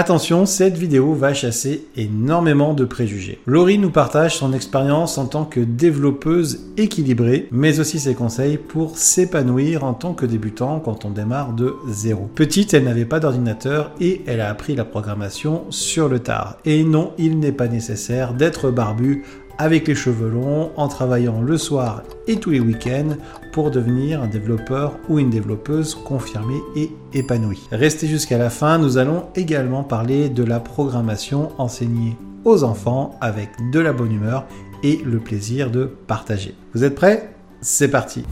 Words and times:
Attention, 0.00 0.46
cette 0.46 0.78
vidéo 0.78 1.12
va 1.12 1.34
chasser 1.34 1.88
énormément 1.96 2.72
de 2.72 2.84
préjugés. 2.84 3.40
Laurie 3.46 3.78
nous 3.78 3.90
partage 3.90 4.36
son 4.36 4.52
expérience 4.52 5.18
en 5.18 5.26
tant 5.26 5.44
que 5.44 5.58
développeuse 5.58 6.66
équilibrée, 6.76 7.48
mais 7.50 7.80
aussi 7.80 7.98
ses 7.98 8.14
conseils 8.14 8.58
pour 8.58 8.96
s'épanouir 8.96 9.82
en 9.82 9.94
tant 9.94 10.14
que 10.14 10.24
débutant 10.24 10.78
quand 10.78 11.04
on 11.04 11.10
démarre 11.10 11.52
de 11.52 11.74
zéro. 11.88 12.30
Petite, 12.36 12.74
elle 12.74 12.84
n'avait 12.84 13.06
pas 13.06 13.18
d'ordinateur 13.18 13.90
et 14.00 14.22
elle 14.28 14.40
a 14.40 14.50
appris 14.50 14.76
la 14.76 14.84
programmation 14.84 15.64
sur 15.70 16.08
le 16.08 16.20
tard. 16.20 16.58
Et 16.64 16.84
non, 16.84 17.10
il 17.18 17.40
n'est 17.40 17.50
pas 17.50 17.66
nécessaire 17.66 18.34
d'être 18.34 18.70
barbu 18.70 19.24
avec 19.58 19.88
les 19.88 19.94
cheveux 19.94 20.30
longs, 20.30 20.70
en 20.76 20.88
travaillant 20.88 21.40
le 21.42 21.58
soir 21.58 22.02
et 22.26 22.36
tous 22.36 22.50
les 22.50 22.60
week-ends 22.60 23.16
pour 23.52 23.70
devenir 23.70 24.22
un 24.22 24.28
développeur 24.28 24.96
ou 25.08 25.18
une 25.18 25.30
développeuse 25.30 25.94
confirmée 25.94 26.60
et 26.76 26.90
épanouie. 27.12 27.68
Restez 27.72 28.06
jusqu'à 28.06 28.38
la 28.38 28.50
fin, 28.50 28.78
nous 28.78 28.98
allons 28.98 29.26
également 29.34 29.82
parler 29.82 30.28
de 30.28 30.44
la 30.44 30.60
programmation 30.60 31.50
enseignée 31.58 32.16
aux 32.44 32.62
enfants 32.62 33.16
avec 33.20 33.50
de 33.72 33.80
la 33.80 33.92
bonne 33.92 34.12
humeur 34.12 34.46
et 34.82 35.00
le 35.04 35.18
plaisir 35.18 35.70
de 35.70 35.84
partager. 35.84 36.54
Vous 36.72 36.84
êtes 36.84 36.94
prêts? 36.94 37.34
C'est 37.60 37.88
parti 37.88 38.24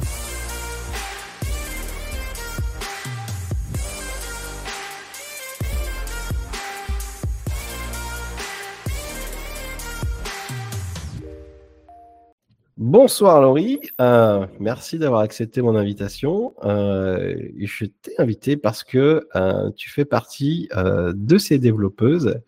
Bonsoir 12.78 13.40
Laurie, 13.40 13.80
euh, 14.02 14.46
merci 14.60 14.98
d'avoir 14.98 15.22
accepté 15.22 15.62
mon 15.62 15.76
invitation. 15.76 16.52
Euh, 16.62 17.34
je 17.58 17.86
t'ai 17.86 18.12
invité 18.18 18.58
parce 18.58 18.84
que 18.84 19.26
euh, 19.34 19.70
tu 19.76 19.88
fais 19.88 20.04
partie 20.04 20.68
de 20.74 21.38
ces 21.38 21.58
développeuses 21.58 22.38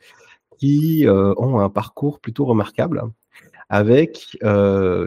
qui 0.58 1.06
ont 1.08 1.60
un 1.60 1.70
parcours 1.70 2.20
plutôt 2.20 2.44
remarquable 2.44 3.04
avec 3.68 4.38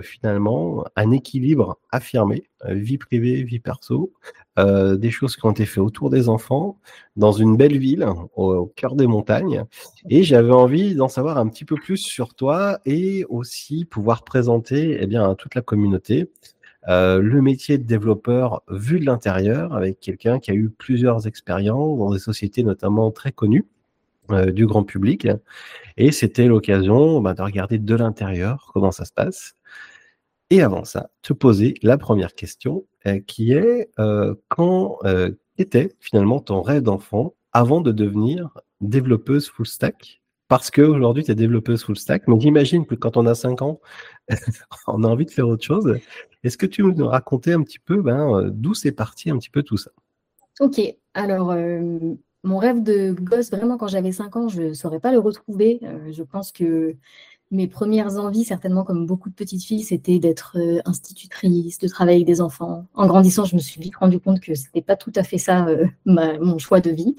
finalement 0.03 0.85
un 0.95 1.11
équilibre 1.11 1.79
affirmé, 1.91 2.43
vie 2.69 2.97
privée, 2.97 3.43
vie 3.43 3.59
perso, 3.59 4.13
euh, 4.59 4.97
des 4.97 5.11
choses 5.11 5.37
qui 5.37 5.45
ont 5.45 5.51
été 5.51 5.65
faites 5.65 5.79
autour 5.79 6.09
des 6.09 6.27
enfants, 6.27 6.77
dans 7.15 7.31
une 7.31 7.55
belle 7.55 7.77
ville, 7.77 8.05
au, 8.35 8.65
cœur 8.75 8.95
des 8.95 9.07
montagnes. 9.07 9.63
Et 10.09 10.23
j'avais 10.23 10.51
envie 10.51 10.93
d'en 10.93 11.07
savoir 11.07 11.37
un 11.37 11.47
petit 11.47 11.63
peu 11.63 11.75
plus 11.75 11.97
sur 11.97 12.33
toi 12.35 12.79
et 12.85 13.25
aussi 13.29 13.85
pouvoir 13.85 14.23
présenter 14.25 14.97
eh 14.99 15.07
bien, 15.07 15.29
à 15.29 15.35
toute 15.35 15.55
la 15.55 15.61
communauté 15.61 16.29
euh, 16.89 17.21
le 17.21 17.41
métier 17.41 17.77
de 17.77 17.83
développeur 17.83 18.63
vu 18.69 18.99
de 18.99 19.05
l'intérieur, 19.05 19.73
avec 19.73 19.99
quelqu'un 19.99 20.39
qui 20.39 20.51
a 20.51 20.55
eu 20.55 20.69
plusieurs 20.69 21.27
expériences 21.27 21.99
dans 21.99 22.11
des 22.11 22.19
sociétés 22.19 22.63
notamment 22.63 23.11
très 23.11 23.31
connues 23.31 23.65
euh, 24.33 24.51
du 24.51 24.65
grand 24.65 24.83
public. 24.83 25.27
Et 25.97 26.11
c'était 26.11 26.45
l'occasion 26.45 27.21
bah, 27.21 27.33
de 27.33 27.41
regarder 27.41 27.77
de 27.77 27.95
l'intérieur 27.95 28.71
comment 28.73 28.91
ça 28.91 29.05
se 29.05 29.13
passe. 29.13 29.53
Et 30.49 30.61
avant 30.61 30.83
ça, 30.83 31.09
te 31.21 31.33
poser 31.33 31.75
la 31.81 31.97
première 31.97 32.33
question, 32.33 32.85
euh, 33.07 33.19
qui 33.19 33.53
est 33.53 33.89
euh, 33.99 34.35
quand 34.49 34.99
était 35.57 35.93
finalement 35.99 36.39
ton 36.39 36.61
rêve 36.61 36.81
d'enfant 36.81 37.35
avant 37.53 37.81
de 37.81 37.91
devenir 37.91 38.49
développeuse 38.81 39.47
full 39.47 39.67
stack? 39.67 40.21
Parce 40.47 40.69
qu'aujourd'hui, 40.71 41.23
tu 41.23 41.31
es 41.31 41.35
développeuse 41.35 41.83
full 41.83 41.97
stack, 41.97 42.27
mais 42.27 42.39
j'imagine 42.39 42.85
que 42.85 42.95
quand 42.95 43.16
on 43.16 43.25
a 43.25 43.35
5 43.35 43.61
ans, 43.61 43.79
on 44.88 45.03
a 45.03 45.07
envie 45.07 45.25
de 45.25 45.31
faire 45.31 45.47
autre 45.47 45.63
chose. 45.63 45.97
Est-ce 46.43 46.57
que 46.57 46.66
tu 46.66 46.83
nous 46.83 47.07
raconter 47.07 47.53
un 47.53 47.63
petit 47.63 47.79
peu 47.79 48.01
ben, 48.01 48.49
d'où 48.51 48.73
c'est 48.73 48.91
parti 48.91 49.29
un 49.29 49.38
petit 49.38 49.49
peu 49.49 49.63
tout 49.63 49.77
ça? 49.77 49.91
Ok, 50.59 50.81
alors 51.13 51.53
mon 52.44 52.58
rêve 52.58 52.81
de 52.84 53.11
gosse, 53.11 53.52
vraiment 53.52 53.78
quand 53.78 53.88
j'avais 53.88 54.11
5 54.11 54.36
ans, 54.36 54.47
je 54.47 54.61
ne 54.64 54.73
saurais 54.73 55.00
pas 55.00 55.11
le 55.11 55.20
retrouver. 55.20 55.80
je 56.11 56.23
pense 56.23 56.52
que 56.52 56.95
mes 57.52 57.67
premières 57.67 58.17
envies, 58.17 58.45
certainement 58.45 58.84
comme 58.84 59.06
beaucoup 59.06 59.30
de 59.30 59.36
petites 59.36 59.64
filles, 59.64 59.84
c'était 59.84 60.20
d'être 60.20 60.58
euh, 60.58 60.80
institutrice, 60.86 61.78
de 61.80 61.88
travailler 61.88 62.18
avec 62.18 62.28
des 62.28 62.41
enfants. 62.41 62.88
En 62.94 63.07
grandissant, 63.07 63.44
je 63.44 63.56
me 63.56 63.59
suis 63.59 63.81
vite 63.81 63.97
rendu 63.97 64.19
compte 64.19 64.40
que 64.40 64.56
ce 64.56 64.66
n'était 64.66 64.81
pas 64.81 64.96
tout 64.96 65.12
à 65.16 65.24
fait 65.24 65.38
ça 65.38 65.68
euh, 65.68 65.85
mon 66.06 66.57
choix 66.57 66.80
de 66.80 66.91
vie. 66.91 67.16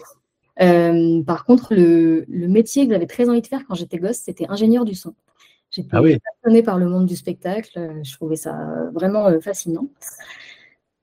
Euh, 0.60 1.22
par 1.22 1.44
contre, 1.44 1.74
le, 1.74 2.24
métier 2.28 2.86
que 2.86 2.92
j'avais 2.92 3.06
très 3.06 3.28
envie 3.28 3.42
de 3.42 3.46
faire 3.46 3.64
quand 3.68 3.74
j'étais 3.74 3.98
gosse, 3.98 4.18
c'était 4.18 4.46
ingénieur 4.48 4.84
du 4.84 4.94
son. 4.94 5.14
J'étais 5.70 5.88
ah 5.92 6.02
passionnée 6.42 6.62
par 6.62 6.78
le 6.78 6.86
monde 6.88 7.06
du 7.06 7.16
spectacle. 7.16 8.00
Je 8.02 8.12
trouvais 8.14 8.36
ça 8.36 8.54
vraiment 8.92 9.40
fascinant. 9.40 9.88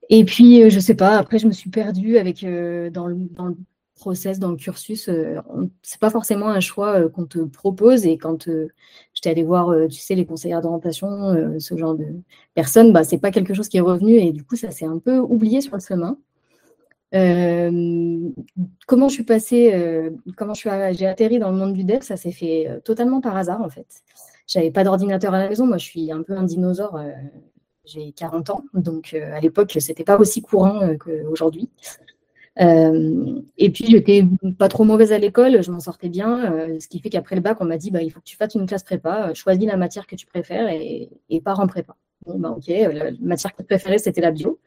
Et 0.08 0.24
puis, 0.24 0.70
je 0.70 0.76
ne 0.76 0.80
sais 0.80 0.94
pas, 0.94 1.16
après, 1.18 1.38
je 1.40 1.48
me 1.48 1.52
suis 1.52 1.70
perdue 1.70 2.18
avec, 2.18 2.42
dans, 2.42 3.06
le, 3.08 3.16
dans 3.32 3.46
le 3.46 3.56
process 4.00 4.38
dans 4.40 4.50
le 4.50 4.56
cursus, 4.56 5.08
euh, 5.08 5.36
c'est 5.82 6.00
pas 6.00 6.10
forcément 6.10 6.48
un 6.48 6.60
choix 6.60 6.98
euh, 6.98 7.08
qu'on 7.08 7.26
te 7.26 7.38
propose. 7.38 8.06
Et 8.06 8.18
quand 8.18 8.48
euh, 8.48 8.68
j'étais 9.14 9.30
allée 9.30 9.44
voir, 9.44 9.72
tu 9.88 10.00
sais, 10.00 10.14
les 10.16 10.26
conseillères 10.26 10.62
d'orientation, 10.62 11.58
ce 11.60 11.76
genre 11.76 11.94
de 11.94 12.06
personnes, 12.54 12.92
bah, 12.92 13.04
c'est 13.04 13.18
pas 13.18 13.30
quelque 13.30 13.54
chose 13.54 13.68
qui 13.68 13.76
est 13.76 13.82
revenu. 13.82 14.14
Et 14.14 14.32
du 14.32 14.42
coup, 14.44 14.56
ça 14.56 14.70
s'est 14.72 14.86
un 14.86 14.98
peu 14.98 15.18
oublié 15.18 15.60
sur 15.60 15.76
le 15.76 15.80
chemin. 15.80 16.16
comment 18.86 19.08
je 19.08 19.14
suis 19.14 19.24
passée, 19.24 20.10
comment 20.36 20.54
j'ai 20.54 21.06
atterri 21.06 21.38
dans 21.38 21.50
le 21.50 21.56
monde 21.56 21.74
du 21.74 21.84
dev, 21.84 22.00
ça 22.02 22.16
s'est 22.16 22.32
fait 22.32 22.80
totalement 22.84 23.20
par 23.20 23.36
hasard 23.36 23.62
en 23.62 23.68
fait. 23.68 23.86
J'avais 24.46 24.70
pas 24.70 24.84
d'ordinateur 24.84 25.34
à 25.34 25.38
la 25.38 25.48
maison, 25.48 25.66
moi 25.66 25.78
je 25.78 25.84
suis 25.84 26.10
un 26.12 26.22
peu 26.22 26.36
un 26.36 26.44
dinosaure, 26.44 26.98
j'ai 27.84 28.12
40 28.12 28.50
ans, 28.50 28.64
donc 28.74 29.14
à 29.14 29.40
l'époque 29.40 29.76
c'était 29.80 30.04
pas 30.04 30.18
aussi 30.18 30.40
courant 30.42 30.96
qu'aujourd'hui. 30.98 31.68
Euh, 32.58 33.40
et 33.58 33.70
puis, 33.70 33.86
j'étais 33.86 34.24
pas 34.58 34.68
trop 34.68 34.84
mauvaise 34.84 35.12
à 35.12 35.18
l'école, 35.18 35.62
je 35.62 35.70
m'en 35.70 35.80
sortais 35.80 36.08
bien, 36.08 36.52
euh, 36.52 36.80
ce 36.80 36.88
qui 36.88 36.98
fait 37.00 37.08
qu'après 37.08 37.36
le 37.36 37.42
bac, 37.42 37.58
on 37.60 37.64
m'a 37.64 37.78
dit 37.78 37.90
bah, 37.90 38.02
il 38.02 38.10
faut 38.10 38.20
que 38.20 38.24
tu 38.24 38.36
fasses 38.36 38.54
une 38.54 38.66
classe 38.66 38.82
prépa, 38.82 39.28
euh, 39.28 39.34
choisis 39.34 39.66
la 39.66 39.76
matière 39.76 40.06
que 40.06 40.16
tu 40.16 40.26
préfères 40.26 40.68
et, 40.68 41.08
et 41.30 41.40
pars 41.40 41.60
en 41.60 41.66
prépa. 41.66 41.94
Bon, 42.26 42.38
bah, 42.38 42.50
ok, 42.50 42.66
la 42.68 43.12
matière 43.20 43.54
que 43.54 43.62
je 43.62 43.66
préférais, 43.66 43.98
c'était 43.98 44.20
la 44.20 44.30
bio. 44.30 44.58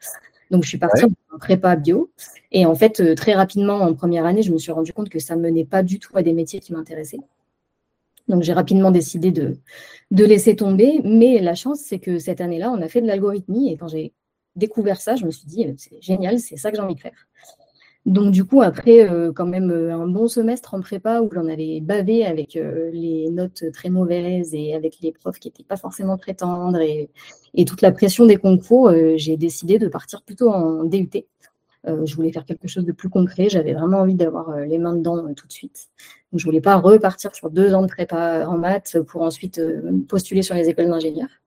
Donc, 0.50 0.64
je 0.64 0.68
suis 0.68 0.78
partie 0.78 1.04
en 1.04 1.38
prépa 1.38 1.76
bio. 1.76 2.10
Et 2.52 2.66
en 2.66 2.74
fait, 2.74 3.14
très 3.14 3.34
rapidement, 3.34 3.80
en 3.80 3.94
première 3.94 4.24
année, 4.24 4.42
je 4.42 4.52
me 4.52 4.58
suis 4.58 4.72
rendu 4.72 4.92
compte 4.92 5.08
que 5.08 5.18
ça 5.18 5.36
ne 5.36 5.42
menait 5.42 5.64
pas 5.64 5.82
du 5.82 5.98
tout 5.98 6.16
à 6.16 6.22
des 6.22 6.32
métiers 6.32 6.60
qui 6.60 6.72
m'intéressaient. 6.72 7.20
Donc, 8.28 8.42
j'ai 8.42 8.52
rapidement 8.52 8.90
décidé 8.90 9.30
de, 9.30 9.56
de 10.10 10.24
laisser 10.24 10.56
tomber. 10.56 11.00
Mais 11.04 11.40
la 11.40 11.54
chance, 11.54 11.80
c'est 11.80 11.98
que 11.98 12.18
cette 12.18 12.40
année-là, 12.40 12.70
on 12.70 12.80
a 12.82 12.88
fait 12.88 13.00
de 13.00 13.06
l'algorithmie. 13.06 13.72
Et 13.72 13.76
quand 13.76 13.88
j'ai 13.88 14.12
découvert 14.56 15.00
ça, 15.00 15.16
je 15.16 15.26
me 15.26 15.30
suis 15.30 15.46
dit, 15.46 15.66
c'est 15.78 16.00
génial, 16.00 16.38
c'est 16.38 16.56
ça 16.56 16.70
que 16.70 16.76
j'ai 16.76 16.82
envie 16.82 16.94
de 16.94 17.00
faire. 17.00 17.26
Donc 18.06 18.32
du 18.32 18.44
coup, 18.44 18.60
après 18.60 19.08
euh, 19.08 19.32
quand 19.32 19.46
même 19.46 19.70
euh, 19.70 19.94
un 19.94 20.06
bon 20.06 20.28
semestre 20.28 20.74
en 20.74 20.80
prépa 20.82 21.22
où 21.22 21.30
j'en 21.32 21.48
avais 21.48 21.80
bavé 21.80 22.26
avec 22.26 22.54
euh, 22.54 22.90
les 22.92 23.30
notes 23.30 23.64
très 23.72 23.88
mauvaises 23.88 24.54
et 24.54 24.74
avec 24.74 24.98
les 25.00 25.10
profs 25.10 25.38
qui 25.38 25.48
n'étaient 25.48 25.64
pas 25.64 25.78
forcément 25.78 26.18
très 26.18 26.36
et, 27.54 27.64
toute 27.64 27.80
la 27.80 27.92
pression 27.92 28.26
des 28.26 28.36
concours, 28.36 28.92
j'ai 29.16 29.36
décidé 29.36 29.78
de 29.78 29.88
partir 29.88 30.22
plutôt 30.22 30.50
en 30.50 30.84
DUT. 30.84 31.08
je 31.86 32.14
voulais 32.16 32.32
faire 32.32 32.44
quelque 32.44 32.66
chose 32.66 32.84
de 32.84 32.92
plus 32.92 33.08
concret. 33.08 33.48
J'avais 33.48 33.72
vraiment 33.74 33.98
envie 34.00 34.14
d'avoir 34.16 34.58
les 34.58 34.78
mains 34.78 34.94
dedans 34.94 35.32
tout 35.34 35.46
de 35.46 35.52
suite. 35.52 35.88
Donc, 36.32 36.40
je 36.40 36.44
voulais 36.44 36.60
pas 36.60 36.76
repartir 36.76 37.34
sur 37.34 37.50
deux 37.50 37.72
ans 37.74 37.82
de 37.82 37.86
prépa 37.86 38.46
en 38.48 38.58
maths 38.58 38.98
pour 39.06 39.22
ensuite 39.22 39.60
postuler 40.08 40.42
sur 40.42 40.56
les 40.56 40.68
écoles 40.68 40.88
d'ingénieurs. 40.88 41.43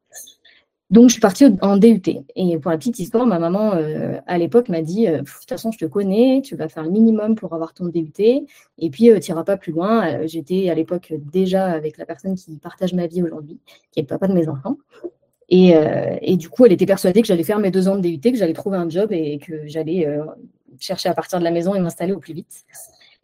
Donc, 0.89 1.09
je 1.09 1.13
suis 1.13 1.21
partie 1.21 1.45
en 1.61 1.75
DUT. 1.75 2.01
Et 2.35 2.57
pour 2.59 2.71
la 2.71 2.77
petite 2.77 2.99
histoire, 2.99 3.25
ma 3.25 3.39
maman, 3.39 3.73
euh, 3.75 4.19
à 4.25 4.37
l'époque, 4.37 4.69
m'a 4.69 4.81
dit 4.81 5.07
euh, 5.07 5.17
De 5.19 5.23
toute 5.29 5.49
façon, 5.49 5.71
je 5.71 5.77
te 5.77 5.85
connais, 5.85 6.41
tu 6.41 6.55
vas 6.55 6.69
faire 6.69 6.83
le 6.83 6.91
minimum 6.91 7.35
pour 7.35 7.53
avoir 7.53 7.73
ton 7.73 7.87
DUT, 7.87 8.13
et 8.19 8.89
puis 8.89 9.11
euh, 9.11 9.19
tu 9.19 9.31
n'iras 9.31 9.43
pas 9.43 9.57
plus 9.57 9.73
loin. 9.73 10.25
J'étais 10.27 10.69
à 10.69 10.75
l'époque 10.75 11.13
déjà 11.31 11.65
avec 11.65 11.97
la 11.97 12.05
personne 12.05 12.35
qui 12.35 12.57
partage 12.57 12.93
ma 12.93 13.07
vie 13.07 13.21
aujourd'hui, 13.21 13.59
qui 13.91 13.99
est 13.99 14.03
le 14.03 14.07
papa 14.07 14.27
de 14.27 14.33
mes 14.33 14.47
enfants. 14.47 14.77
Et, 15.49 15.73
et, 16.21 16.35
du 16.35 16.49
coup, 16.49 16.65
elle 16.65 16.73
était 16.73 16.85
persuadée 16.85 17.21
que 17.21 17.27
j'allais 17.27 17.43
faire 17.43 17.59
mes 17.59 17.71
deux 17.71 17.87
ans 17.87 17.95
de 17.95 18.01
DUT, 18.01 18.19
que 18.19 18.35
j'allais 18.35 18.51
trouver 18.51 18.77
un 18.77 18.89
job 18.89 19.13
et 19.13 19.39
que 19.39 19.65
j'allais 19.65 20.05
chercher 20.77 21.07
à 21.07 21.13
partir 21.13 21.39
de 21.39 21.45
la 21.45 21.51
maison 21.51 21.73
et 21.73 21.79
m'installer 21.79 22.11
au 22.11 22.19
plus 22.19 22.33
vite. 22.33 22.65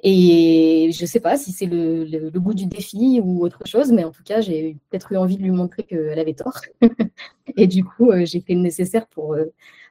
Et 0.06 0.91
je 0.91 1.02
ne 1.02 1.08
sais 1.08 1.22
pas 1.22 1.38
si 1.38 1.53
c'est 1.53 1.66
le, 1.66 2.03
le, 2.03 2.40
goût 2.40 2.54
du 2.54 2.66
défi 2.66 3.22
ou 3.24 3.42
autre 3.42 3.66
chose, 3.66 3.89
mais 3.94 4.04
en 4.04 4.12
tout 4.12 4.24
cas, 4.24 4.42
j'ai 4.42 4.75
peut-être 4.89 5.13
eu 5.13 5.18
envie 5.18 5.38
de 5.38 5.42
lui 5.44 5.51
montrer 5.51 5.83
qu'elle 5.83 6.19
avait 6.19 6.33
tort. 6.33 6.60
et 7.56 7.68
du 7.68 7.86
coup, 7.86 8.12
euh, 8.12 8.25
j'ai 8.25 8.42
fait 8.42 8.54
le 8.54 8.60
nécessaire 8.60 9.07
pour 9.07 9.33
euh, 9.33 9.45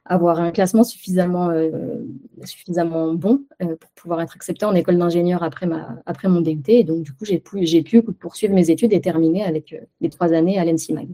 avoir 0.05 0.39
un 0.39 0.51
classement 0.51 0.83
suffisamment, 0.83 1.49
euh, 1.49 2.03
suffisamment 2.43 3.15
bon 3.15 3.41
pour 3.57 3.89
pouvoir 3.95 4.21
être 4.21 4.35
acceptée 4.35 4.67
en 4.67 4.75
école 4.75 4.99
d'ingénieur 4.99 5.41
après, 5.41 5.67
après 6.05 6.27
mon 6.27 6.41
DUT. 6.41 6.61
Et 6.67 6.83
donc, 6.83 7.01
du 7.01 7.11
coup, 7.11 7.25
j'ai 7.25 7.39
pu, 7.39 7.65
j'ai 7.65 7.81
pu 7.81 8.03
poursuivre 8.03 8.53
mes 8.53 8.69
études 8.69 8.93
et 8.93 9.01
terminer 9.01 9.43
avec 9.43 9.75
les 9.99 10.09
trois 10.09 10.31
années 10.31 10.59
à 10.59 10.65
l'ENSIMAG, 10.65 11.07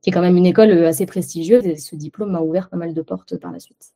qui 0.00 0.08
est 0.08 0.12
quand 0.14 0.22
même 0.22 0.36
une 0.38 0.46
école 0.46 0.70
assez 0.86 1.04
prestigieuse. 1.04 1.66
Et 1.66 1.76
ce 1.76 1.94
diplôme 1.94 2.30
m'a 2.30 2.40
ouvert 2.40 2.70
pas 2.70 2.78
mal 2.78 2.94
de 2.94 3.02
portes 3.02 3.36
par 3.36 3.52
la 3.52 3.60
suite. 3.60 3.95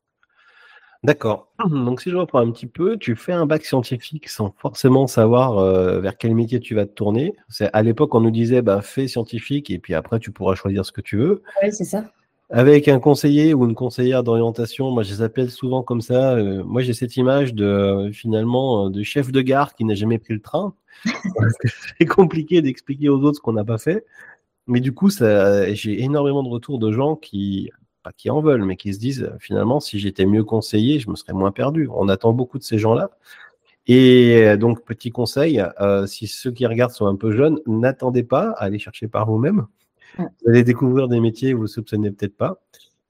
D'accord. 1.03 1.51
Donc 1.71 2.03
si 2.03 2.11
je 2.11 2.17
reprends 2.17 2.41
un 2.41 2.51
petit 2.51 2.67
peu, 2.67 2.99
tu 2.99 3.17
fais 3.17 3.33
un 3.33 3.47
bac 3.47 3.65
scientifique 3.65 4.29
sans 4.29 4.55
forcément 4.59 5.07
savoir 5.07 5.57
euh, 5.59 5.99
vers 6.01 6.19
quel 6.19 6.35
métier 6.35 6.61
tu 6.61 6.75
vas 6.75 6.85
te 6.85 6.93
tourner. 6.93 7.35
C'est 7.49 7.71
à 7.73 7.83
l'époque 7.83 8.15
on 8.15 8.21
nous 8.21 8.31
disait 8.31 8.61
bah 8.61 8.83
fais 8.83 9.09
scientifique 9.09 9.71
et 9.71 9.79
puis 9.79 9.95
après 9.95 10.19
tu 10.19 10.31
pourras 10.31 10.55
choisir 10.55 10.85
ce 10.85 10.93
que 10.93 11.01
tu 11.01 11.17
veux. 11.17 11.43
Oui, 11.63 11.73
c'est 11.73 11.85
ça. 11.85 12.05
avec 12.51 12.87
un 12.89 13.01
conseiller 13.01 13.55
ou 13.55 13.65
une 13.65 13.75
conseillère 13.75 14.23
d'orientation, 14.25 14.91
moi 14.91 15.03
je 15.03 15.11
les 15.13 15.23
appelle 15.23 15.51
souvent 15.51 15.83
comme 15.83 16.03
ça. 16.03 16.35
euh, 16.35 16.63
moi 16.65 16.83
j'ai 16.83 16.93
cette 16.93 17.17
image 17.17 17.55
de 17.55 17.65
euh, 17.65 18.13
finalement 18.13 18.91
de 18.91 19.03
chef 19.03 19.33
de 19.33 19.41
gare 19.41 19.75
qui 19.75 19.85
n'a 19.87 19.95
jamais 19.95 20.19
pris 20.19 20.35
le 20.35 20.41
train. 20.43 20.75
C'est 21.99 22.07
compliqué 22.07 22.61
d'expliquer 22.61 23.09
aux 23.09 23.21
autres 23.23 23.37
ce 23.37 23.41
qu'on 23.41 23.55
n'a 23.55 23.65
pas 23.65 23.79
fait. 23.79 24.05
Mais 24.67 24.81
du 24.81 24.93
coup, 24.93 25.11
ça, 25.11 25.73
j'ai 25.75 26.03
énormément 26.03 26.43
de 26.45 26.49
retours 26.49 26.79
de 26.79 26.93
gens 26.93 27.17
qui, 27.17 27.71
pas 28.03 28.13
qui 28.13 28.31
en 28.31 28.41
veulent, 28.41 28.65
mais 28.65 28.77
qui 28.77 28.95
se 28.95 28.99
disent 28.99 29.23
euh, 29.25 29.37
finalement 29.39 29.81
si 29.81 29.99
j'étais 29.99 30.27
mieux 30.27 30.45
conseillé, 30.45 30.99
je 30.99 31.11
me 31.11 31.17
serais 31.17 31.33
moins 31.33 31.53
perdu. 31.53 31.89
On 31.95 32.09
attend 32.09 32.33
beaucoup 32.33 32.59
de 32.59 32.63
ces 32.65 32.79
gens-là. 32.79 33.11
Et 33.87 34.45
euh, 34.47 34.57
donc 34.57 34.85
petit 34.85 35.11
conseil, 35.11 35.63
euh, 35.81 36.07
si 36.07 36.27
ceux 36.27 36.51
qui 36.53 36.67
regardent 36.67 36.93
sont 36.93 37.07
un 37.07 37.17
peu 37.17 37.33
jeunes, 37.33 37.59
n'attendez 37.67 38.23
pas 38.23 38.51
à 38.53 38.65
aller 38.65 38.79
chercher 38.79 39.09
par 39.09 39.27
vous-même. 39.27 39.67
Vous 40.43 40.51
allez 40.51 40.65
découvrir 40.65 41.09
des 41.09 41.21
métiers 41.21 41.53
que 41.53 41.57
vous 41.57 41.67
soupçonnez 41.67 42.11
peut-être 42.11 42.37
pas. 42.37 42.61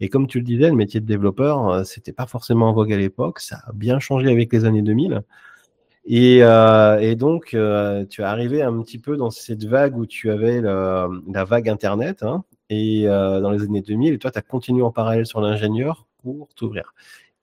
Et 0.01 0.09
comme 0.09 0.27
tu 0.27 0.39
le 0.39 0.45
disais, 0.45 0.69
le 0.71 0.77
métier 0.77 1.01
de 1.01 1.07
développeur, 1.07 1.69
euh, 1.69 1.85
c'était 1.85 2.13
pas 2.13 2.27
forcément 2.27 2.69
en 2.71 2.73
vogue 2.73 2.93
à 2.93 2.97
l'époque. 2.97 3.41
Ça 3.41 3.63
a 3.67 3.73
bien 3.73 3.99
changé 3.99 4.31
avec 4.31 4.53
les 4.53 4.65
années 4.65 4.83
2000. 4.83 5.23
Et, 6.07 6.43
euh, 6.43 6.99
et 6.99 7.15
donc, 7.17 7.53
euh, 7.55 8.07
tu 8.07 8.23
es 8.23 8.25
arrivé 8.25 8.63
un 8.63 8.81
petit 8.83 8.99
peu 8.99 9.17
dans 9.17 9.31
cette 9.31 9.65
vague 9.65 9.97
où 9.99 10.07
tu 10.07 10.31
avais 10.31 10.61
le- 10.61 11.23
la 11.33 11.45
vague 11.45 11.69
Internet, 11.69 12.23
hein, 12.23 12.45
et 12.71 13.07
euh, 13.07 13.41
dans 13.41 13.51
les 13.51 13.63
années 13.65 13.83
2000, 13.83 14.15
et 14.15 14.19
toi, 14.19 14.31
tu 14.31 14.39
as 14.39 14.43
continué 14.43 14.83
en 14.83 14.91
parallèle 14.93 15.27
sur 15.27 15.41
l'ingénieur 15.43 16.07
pour 16.23 16.49
t'ouvrir. 16.55 16.95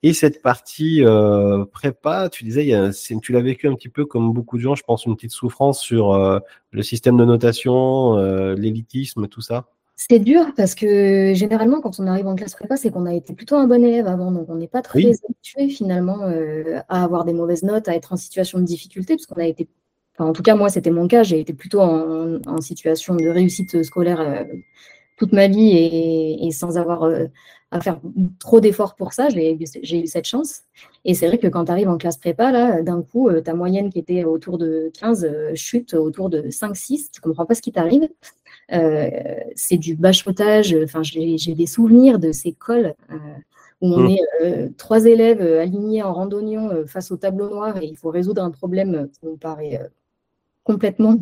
Et 0.02 0.12
cette 0.12 0.42
partie 0.42 1.04
euh, 1.04 1.64
prépa, 1.64 2.28
tu 2.28 2.44
disais, 2.44 2.64
il 2.64 2.68
y 2.68 2.74
a- 2.74 2.92
c'est- 2.92 3.18
tu 3.20 3.32
l'as 3.32 3.40
vécu 3.42 3.68
un 3.68 3.74
petit 3.74 3.88
peu 3.88 4.04
comme 4.06 4.32
beaucoup 4.32 4.56
de 4.56 4.62
gens, 4.62 4.74
je 4.74 4.82
pense, 4.84 5.04
une 5.06 5.14
petite 5.16 5.32
souffrance 5.32 5.80
sur 5.80 6.12
euh, 6.12 6.38
le 6.70 6.82
système 6.82 7.16
de 7.16 7.24
notation, 7.24 8.16
l'élitisme, 8.54 9.28
tout 9.28 9.40
ça. 9.40 9.66
C'est 9.96 10.20
dur 10.20 10.52
parce 10.56 10.76
que 10.76 11.32
généralement, 11.34 11.80
quand 11.80 11.98
on 11.98 12.06
arrive 12.06 12.28
en 12.28 12.36
classe 12.36 12.54
prépa, 12.54 12.76
c'est 12.76 12.92
qu'on 12.92 13.04
a 13.06 13.14
été 13.14 13.34
plutôt 13.34 13.56
un 13.56 13.66
bon 13.66 13.82
élève 13.84 14.06
avant. 14.06 14.30
Donc, 14.30 14.46
on 14.48 14.54
n'est 14.54 14.68
pas 14.68 14.80
très 14.82 15.00
Oui. 15.00 15.12
habitué 15.24 15.68
finalement 15.68 16.20
à 16.88 17.02
avoir 17.02 17.24
des 17.24 17.32
mauvaises 17.32 17.64
notes, 17.64 17.88
à 17.88 17.96
être 17.96 18.12
en 18.12 18.16
situation 18.16 18.60
de 18.60 18.64
difficulté, 18.64 19.16
parce 19.16 19.26
qu'on 19.26 19.40
a 19.40 19.46
été, 19.46 19.68
enfin, 20.16 20.30
en 20.30 20.32
tout 20.32 20.42
cas, 20.42 20.54
moi, 20.54 20.68
c'était 20.68 20.92
mon 20.92 21.08
cas. 21.08 21.24
J'ai 21.24 21.40
été 21.40 21.52
plutôt 21.52 21.80
en, 21.80 22.38
en 22.46 22.60
situation 22.60 23.16
de 23.16 23.26
réussite 23.26 23.82
scolaire 23.82 24.20
euh, 24.20 24.44
toute 25.18 25.32
ma 25.32 25.48
vie 25.48 25.70
et, 25.70 26.46
et 26.46 26.50
sans 26.52 26.78
avoir 26.78 27.02
euh, 27.02 27.26
à 27.70 27.80
faire 27.80 28.00
trop 28.38 28.60
d'efforts 28.60 28.94
pour 28.94 29.12
ça. 29.12 29.28
J'ai 29.28 29.58
eu, 29.60 30.06
cette 30.06 30.24
chance. 30.24 30.62
Et 31.04 31.12
c'est 31.12 31.26
vrai 31.26 31.36
que 31.38 31.48
quand 31.48 31.66
tu 31.66 31.72
arrives 31.72 31.88
en 31.88 31.98
classe 31.98 32.16
prépa, 32.16 32.50
là, 32.50 32.82
d'un 32.82 33.02
coup, 33.02 33.28
euh, 33.28 33.42
ta 33.42 33.52
moyenne 33.52 33.90
qui 33.90 33.98
était 33.98 34.24
autour 34.24 34.56
de 34.56 34.90
15 34.98 35.24
euh, 35.24 35.54
chute 35.54 35.92
autour 35.92 36.30
de 36.30 36.48
5-6. 36.48 37.10
Tu 37.12 37.20
comprends 37.20 37.44
pas 37.44 37.54
ce 37.54 37.60
qui 37.60 37.72
t'arrive. 37.72 38.08
C'est 39.54 39.78
du 39.78 39.96
bachotage. 39.96 40.74
Enfin, 40.84 41.02
j'ai 41.02 41.54
des 41.54 41.66
souvenirs 41.66 42.18
de 42.18 42.32
ces 42.32 42.52
cols 42.52 42.94
où 43.80 43.94
on 43.94 44.08
Mm. 44.08 44.10
est 44.10 44.76
trois 44.76 45.04
élèves 45.06 45.40
alignés 45.40 46.02
en 46.02 46.12
randonnion 46.12 46.86
face 46.86 47.10
au 47.10 47.16
tableau 47.16 47.48
noir 47.48 47.76
et 47.78 47.86
il 47.86 47.96
faut 47.96 48.10
résoudre 48.10 48.42
un 48.42 48.50
problème 48.50 49.08
qui 49.12 49.20
nous 49.24 49.36
paraît 49.36 49.80
complètement, 50.64 51.16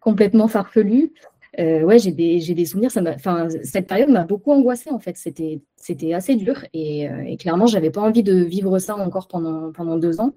complètement 0.00 0.48
farfelu. 0.48 1.12
Euh, 1.58 1.82
ouais, 1.82 1.98
j'ai 1.98 2.12
des, 2.12 2.38
j'ai 2.40 2.54
des 2.54 2.64
souvenirs. 2.64 2.90
Ça 2.92 3.00
m'a, 3.02 3.14
enfin, 3.14 3.48
cette 3.64 3.86
période 3.88 4.08
m'a 4.08 4.24
beaucoup 4.24 4.52
angoissée 4.52 4.90
en 4.90 4.98
fait. 5.00 5.16
C'était, 5.16 5.60
c'était 5.76 6.12
assez 6.14 6.36
dur 6.36 6.64
et, 6.72 7.08
euh, 7.08 7.24
et 7.26 7.36
clairement, 7.36 7.66
j'avais 7.66 7.90
pas 7.90 8.00
envie 8.02 8.22
de 8.22 8.34
vivre 8.34 8.78
ça 8.78 8.96
encore 8.96 9.26
pendant, 9.28 9.72
pendant 9.72 9.96
deux 9.96 10.20
ans. 10.20 10.32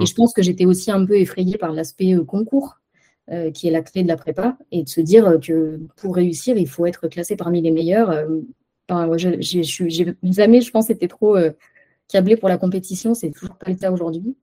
Et 0.00 0.06
je 0.06 0.14
pense 0.14 0.32
que 0.32 0.42
j'étais 0.42 0.64
aussi 0.66 0.90
un 0.90 1.04
peu 1.04 1.18
effrayée 1.18 1.58
par 1.58 1.72
l'aspect 1.72 2.14
euh, 2.14 2.24
concours, 2.24 2.78
euh, 3.30 3.50
qui 3.50 3.68
est 3.68 3.70
la 3.70 3.82
clé 3.82 4.02
de 4.04 4.08
la 4.08 4.16
prépa, 4.16 4.56
et 4.72 4.82
de 4.84 4.88
se 4.88 5.00
dire 5.00 5.38
que 5.42 5.80
pour 5.96 6.14
réussir, 6.14 6.56
il 6.56 6.68
faut 6.68 6.86
être 6.86 7.08
classé 7.08 7.36
parmi 7.36 7.60
les 7.60 7.70
meilleurs. 7.72 8.10
Enfin, 8.88 9.06
ouais, 9.08 9.18
je- 9.18 9.40
j'ai 9.40 9.62
je 9.64 9.84
jamais, 10.22 10.60
je 10.62 10.70
pense, 10.70 10.88
été 10.90 11.08
trop 11.08 11.36
câblée 12.08 12.36
pour 12.36 12.48
la 12.48 12.56
compétition. 12.58 13.14
C'est 13.14 13.30
toujours 13.30 13.56
pas 13.56 13.70
le 13.70 13.76
cas 13.76 13.90
aujourd'hui. 13.92 14.34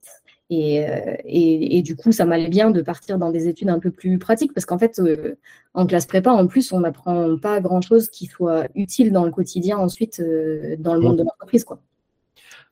Et, 0.48 0.88
euh, 0.88 1.16
et, 1.24 1.78
et 1.78 1.82
du 1.82 1.96
coup, 1.96 2.12
ça 2.12 2.24
m'allait 2.24 2.48
bien 2.48 2.70
de 2.70 2.80
partir 2.80 3.18
dans 3.18 3.30
des 3.30 3.48
études 3.48 3.68
un 3.68 3.80
peu 3.80 3.90
plus 3.90 4.18
pratiques, 4.18 4.52
parce 4.52 4.64
qu'en 4.64 4.78
fait, 4.78 4.98
euh, 5.00 5.34
en 5.74 5.86
classe 5.86 6.06
prépa, 6.06 6.30
en 6.30 6.46
plus, 6.46 6.72
on 6.72 6.80
n'apprend 6.80 7.36
pas 7.36 7.60
grand-chose 7.60 8.08
qui 8.08 8.26
soit 8.26 8.68
utile 8.74 9.12
dans 9.12 9.24
le 9.24 9.32
quotidien 9.32 9.76
ensuite 9.78 10.20
euh, 10.20 10.76
dans 10.78 10.94
le 10.94 11.00
monde 11.00 11.18
de 11.18 11.24
l'entreprise. 11.24 11.64
Quoi. 11.64 11.80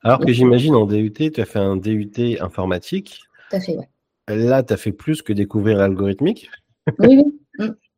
Alors 0.01 0.19
que 0.19 0.31
j'imagine 0.31 0.75
en 0.75 0.85
DUT, 0.85 1.11
tu 1.11 1.41
as 1.41 1.45
fait 1.45 1.59
un 1.59 1.75
DUT 1.75 2.37
informatique. 2.39 3.23
Tout 3.49 3.57
à 3.57 3.59
fait, 3.59 3.77
ouais. 3.77 3.89
Là, 4.27 4.63
tu 4.63 4.73
as 4.73 4.77
fait 4.77 4.91
plus 4.91 5.21
que 5.21 5.33
découvrir 5.33 5.77
l'algorithmique 5.77 6.49
Oui, 6.99 7.17
oui. 7.17 7.39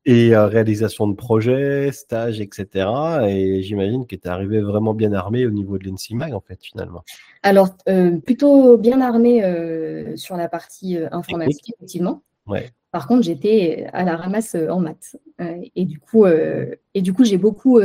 Et 0.07 0.33
euh, 0.33 0.48
réalisation 0.48 1.06
de 1.06 1.13
projets, 1.13 1.92
stages, 1.92 2.39
etc. 2.39 2.88
Et 3.27 3.62
j'imagine 3.62 4.07
que 4.07 4.15
tu 4.15 4.21
es 4.25 4.30
arrivé 4.30 4.62
vraiment 4.62 4.94
bien 4.94 5.12
armé 5.12 5.45
au 5.45 5.51
niveau 5.51 5.77
de 5.77 5.83
l'ENSIMAG, 5.83 6.33
en 6.33 6.39
fait, 6.39 6.57
finalement. 6.63 7.04
Alors, 7.44 7.75
euh, 7.89 8.18
plutôt 8.18 8.77
bien 8.77 9.01
armée 9.01 9.44
euh, 9.44 10.15
sur 10.15 10.38
la 10.38 10.48
partie 10.48 10.98
euh, 10.98 11.09
informatique, 11.12 11.74
effectivement. 11.75 12.24
Ouais. 12.48 12.71
Par 12.92 13.06
contre, 13.06 13.24
j'étais 13.24 13.89
à 13.92 14.06
la 14.06 14.15
ramasse 14.15 14.56
en 14.56 14.80
maths. 14.80 15.18
Et 15.75 15.83
du 15.83 16.00
coup, 16.00 16.25
et 16.25 17.01
du 17.01 17.13
coup 17.13 17.25
j'ai 17.25 17.38
beaucoup 17.38 17.80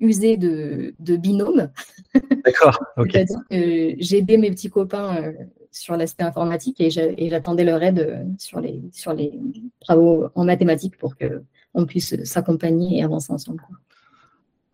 usé 0.00 0.36
de, 0.36 0.92
de 0.98 1.16
binômes. 1.16 1.70
D'accord, 2.44 2.78
ok. 2.98 3.10
C'est-à-dire 3.12 3.40
que 3.48 3.94
j'aidais 4.00 4.36
mes 4.36 4.50
petits 4.50 4.68
copains 4.68 5.32
sur 5.78 5.96
l'aspect 5.96 6.24
informatique 6.24 6.80
et 6.80 6.90
j'a- 6.90 7.12
et 7.16 7.28
j'attendais 7.30 7.64
leur 7.64 7.82
aide 7.82 7.98
euh, 8.00 8.24
sur 8.38 8.60
les, 8.60 8.80
sur 8.92 9.12
les 9.12 9.32
travaux 9.80 10.28
en 10.34 10.44
mathématiques 10.44 10.98
pour 10.98 11.14
qu'on 11.16 11.86
puisse 11.86 12.22
s'accompagner 12.24 12.98
et 12.98 13.02
avancer 13.04 13.32
ensemble. 13.32 13.62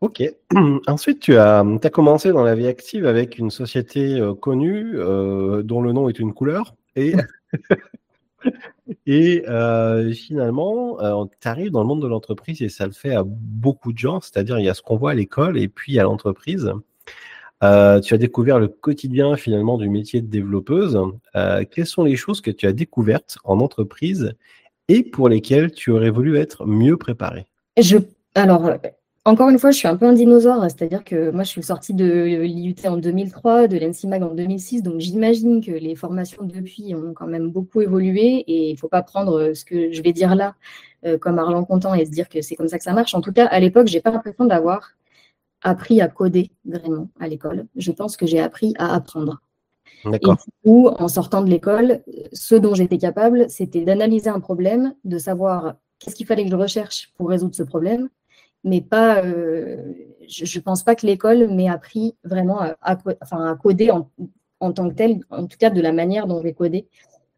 Ok. 0.00 0.22
Ensuite, 0.86 1.20
tu 1.20 1.36
as, 1.36 1.60
as 1.60 1.90
commencé 1.90 2.30
dans 2.32 2.42
la 2.44 2.54
vie 2.54 2.66
active 2.66 3.06
avec 3.06 3.38
une 3.38 3.50
société 3.50 4.20
euh, 4.20 4.34
connue 4.34 4.92
euh, 4.96 5.62
dont 5.62 5.80
le 5.80 5.92
nom 5.92 6.08
est 6.08 6.18
une 6.18 6.34
couleur. 6.34 6.74
Et, 6.96 7.14
et 9.06 9.44
euh, 9.48 10.12
finalement, 10.12 10.98
tu 11.40 11.48
arrives 11.48 11.70
dans 11.70 11.80
le 11.80 11.86
monde 11.86 12.02
de 12.02 12.06
l'entreprise 12.06 12.60
et 12.62 12.68
ça 12.68 12.86
le 12.86 12.92
fait 12.92 13.14
à 13.14 13.22
beaucoup 13.24 13.92
de 13.92 13.98
gens. 13.98 14.20
C'est-à-dire, 14.20 14.58
il 14.58 14.64
y 14.64 14.68
a 14.68 14.74
ce 14.74 14.82
qu'on 14.82 14.96
voit 14.96 15.12
à 15.12 15.14
l'école 15.14 15.58
et 15.58 15.68
puis 15.68 15.98
à 15.98 16.02
l'entreprise. 16.02 16.72
Euh, 17.62 18.00
tu 18.00 18.14
as 18.14 18.18
découvert 18.18 18.58
le 18.58 18.68
quotidien 18.68 19.36
finalement 19.36 19.78
du 19.78 19.88
métier 19.88 20.20
de 20.20 20.26
développeuse. 20.26 20.98
Euh, 21.36 21.64
quelles 21.70 21.86
sont 21.86 22.04
les 22.04 22.16
choses 22.16 22.40
que 22.40 22.50
tu 22.50 22.66
as 22.66 22.72
découvertes 22.72 23.38
en 23.44 23.60
entreprise 23.60 24.34
et 24.88 25.02
pour 25.02 25.28
lesquelles 25.28 25.70
tu 25.72 25.90
aurais 25.90 26.10
voulu 26.10 26.36
être 26.36 26.66
mieux 26.66 26.96
préparé 26.96 27.46
Je, 27.80 27.98
alors, 28.34 28.66
euh, 28.66 28.76
encore 29.24 29.48
une 29.48 29.58
fois, 29.58 29.70
je 29.70 29.78
suis 29.78 29.88
un 29.88 29.96
peu 29.96 30.04
un 30.04 30.12
dinosaure, 30.12 30.62
c'est-à-dire 30.64 31.02
que 31.02 31.30
moi, 31.30 31.44
je 31.44 31.48
suis 31.48 31.62
sortie 31.62 31.94
de 31.94 32.42
l'IUT 32.42 32.74
en 32.84 32.98
2003, 32.98 33.68
de 33.68 33.78
l'ENSIMAG 33.78 34.22
en 34.22 34.34
2006, 34.34 34.82
donc 34.82 35.00
j'imagine 35.00 35.64
que 35.64 35.70
les 35.70 35.96
formations 35.96 36.42
depuis 36.42 36.94
ont 36.94 37.14
quand 37.14 37.26
même 37.26 37.50
beaucoup 37.50 37.80
évolué 37.80 38.44
et 38.46 38.68
il 38.68 38.72
ne 38.74 38.78
faut 38.78 38.88
pas 38.88 39.02
prendre 39.02 39.54
ce 39.54 39.64
que 39.64 39.92
je 39.92 40.02
vais 40.02 40.12
dire 40.12 40.34
là 40.34 40.54
euh, 41.06 41.18
comme 41.18 41.38
argent 41.38 41.64
comptant 41.64 41.94
et 41.94 42.06
se 42.06 42.10
dire 42.10 42.30
que 42.30 42.40
c'est 42.40 42.54
comme 42.54 42.68
ça 42.68 42.78
que 42.78 42.84
ça 42.84 42.94
marche. 42.94 43.14
En 43.14 43.20
tout 43.20 43.32
cas, 43.32 43.46
à 43.46 43.60
l'époque, 43.60 43.88
j'ai 43.88 44.00
pas 44.00 44.10
l'impression 44.10 44.46
d'avoir 44.46 44.92
appris 45.64 46.00
à 46.00 46.08
coder 46.08 46.52
vraiment 46.64 47.08
à 47.18 47.26
l'école. 47.28 47.66
Je 47.76 47.92
pense 47.92 48.16
que 48.16 48.26
j'ai 48.26 48.40
appris 48.40 48.74
à 48.78 48.94
apprendre. 48.94 49.40
Et 50.22 50.26
du 50.28 50.52
coup, 50.64 50.88
en 50.88 51.08
sortant 51.08 51.42
de 51.42 51.50
l'école, 51.50 52.02
ce 52.32 52.54
dont 52.54 52.74
j'étais 52.74 52.98
capable, 52.98 53.50
c'était 53.50 53.84
d'analyser 53.84 54.30
un 54.30 54.40
problème, 54.40 54.94
de 55.04 55.18
savoir 55.18 55.76
qu'est-ce 55.98 56.14
qu'il 56.16 56.26
fallait 56.26 56.44
que 56.44 56.50
je 56.50 56.56
recherche 56.56 57.12
pour 57.16 57.28
résoudre 57.30 57.54
ce 57.54 57.62
problème, 57.64 58.08
mais 58.64 58.80
pas. 58.82 59.22
euh, 59.24 59.92
je 60.28 60.58
ne 60.58 60.62
pense 60.62 60.82
pas 60.84 60.94
que 60.94 61.06
l'école 61.06 61.48
m'ait 61.48 61.68
appris 61.68 62.16
vraiment 62.24 62.60
à, 62.60 62.76
à 62.82 62.96
co- 62.96 63.12
enfin, 63.22 63.52
à 63.52 63.56
coder 63.56 63.90
en, 63.90 64.10
en 64.60 64.72
tant 64.72 64.88
que 64.88 64.94
tel, 64.94 65.20
en 65.30 65.46
tout 65.46 65.58
cas 65.58 65.70
de 65.70 65.80
la 65.82 65.92
manière 65.92 66.26
dont 66.26 66.40
j'ai 66.42 66.54
codé 66.54 66.88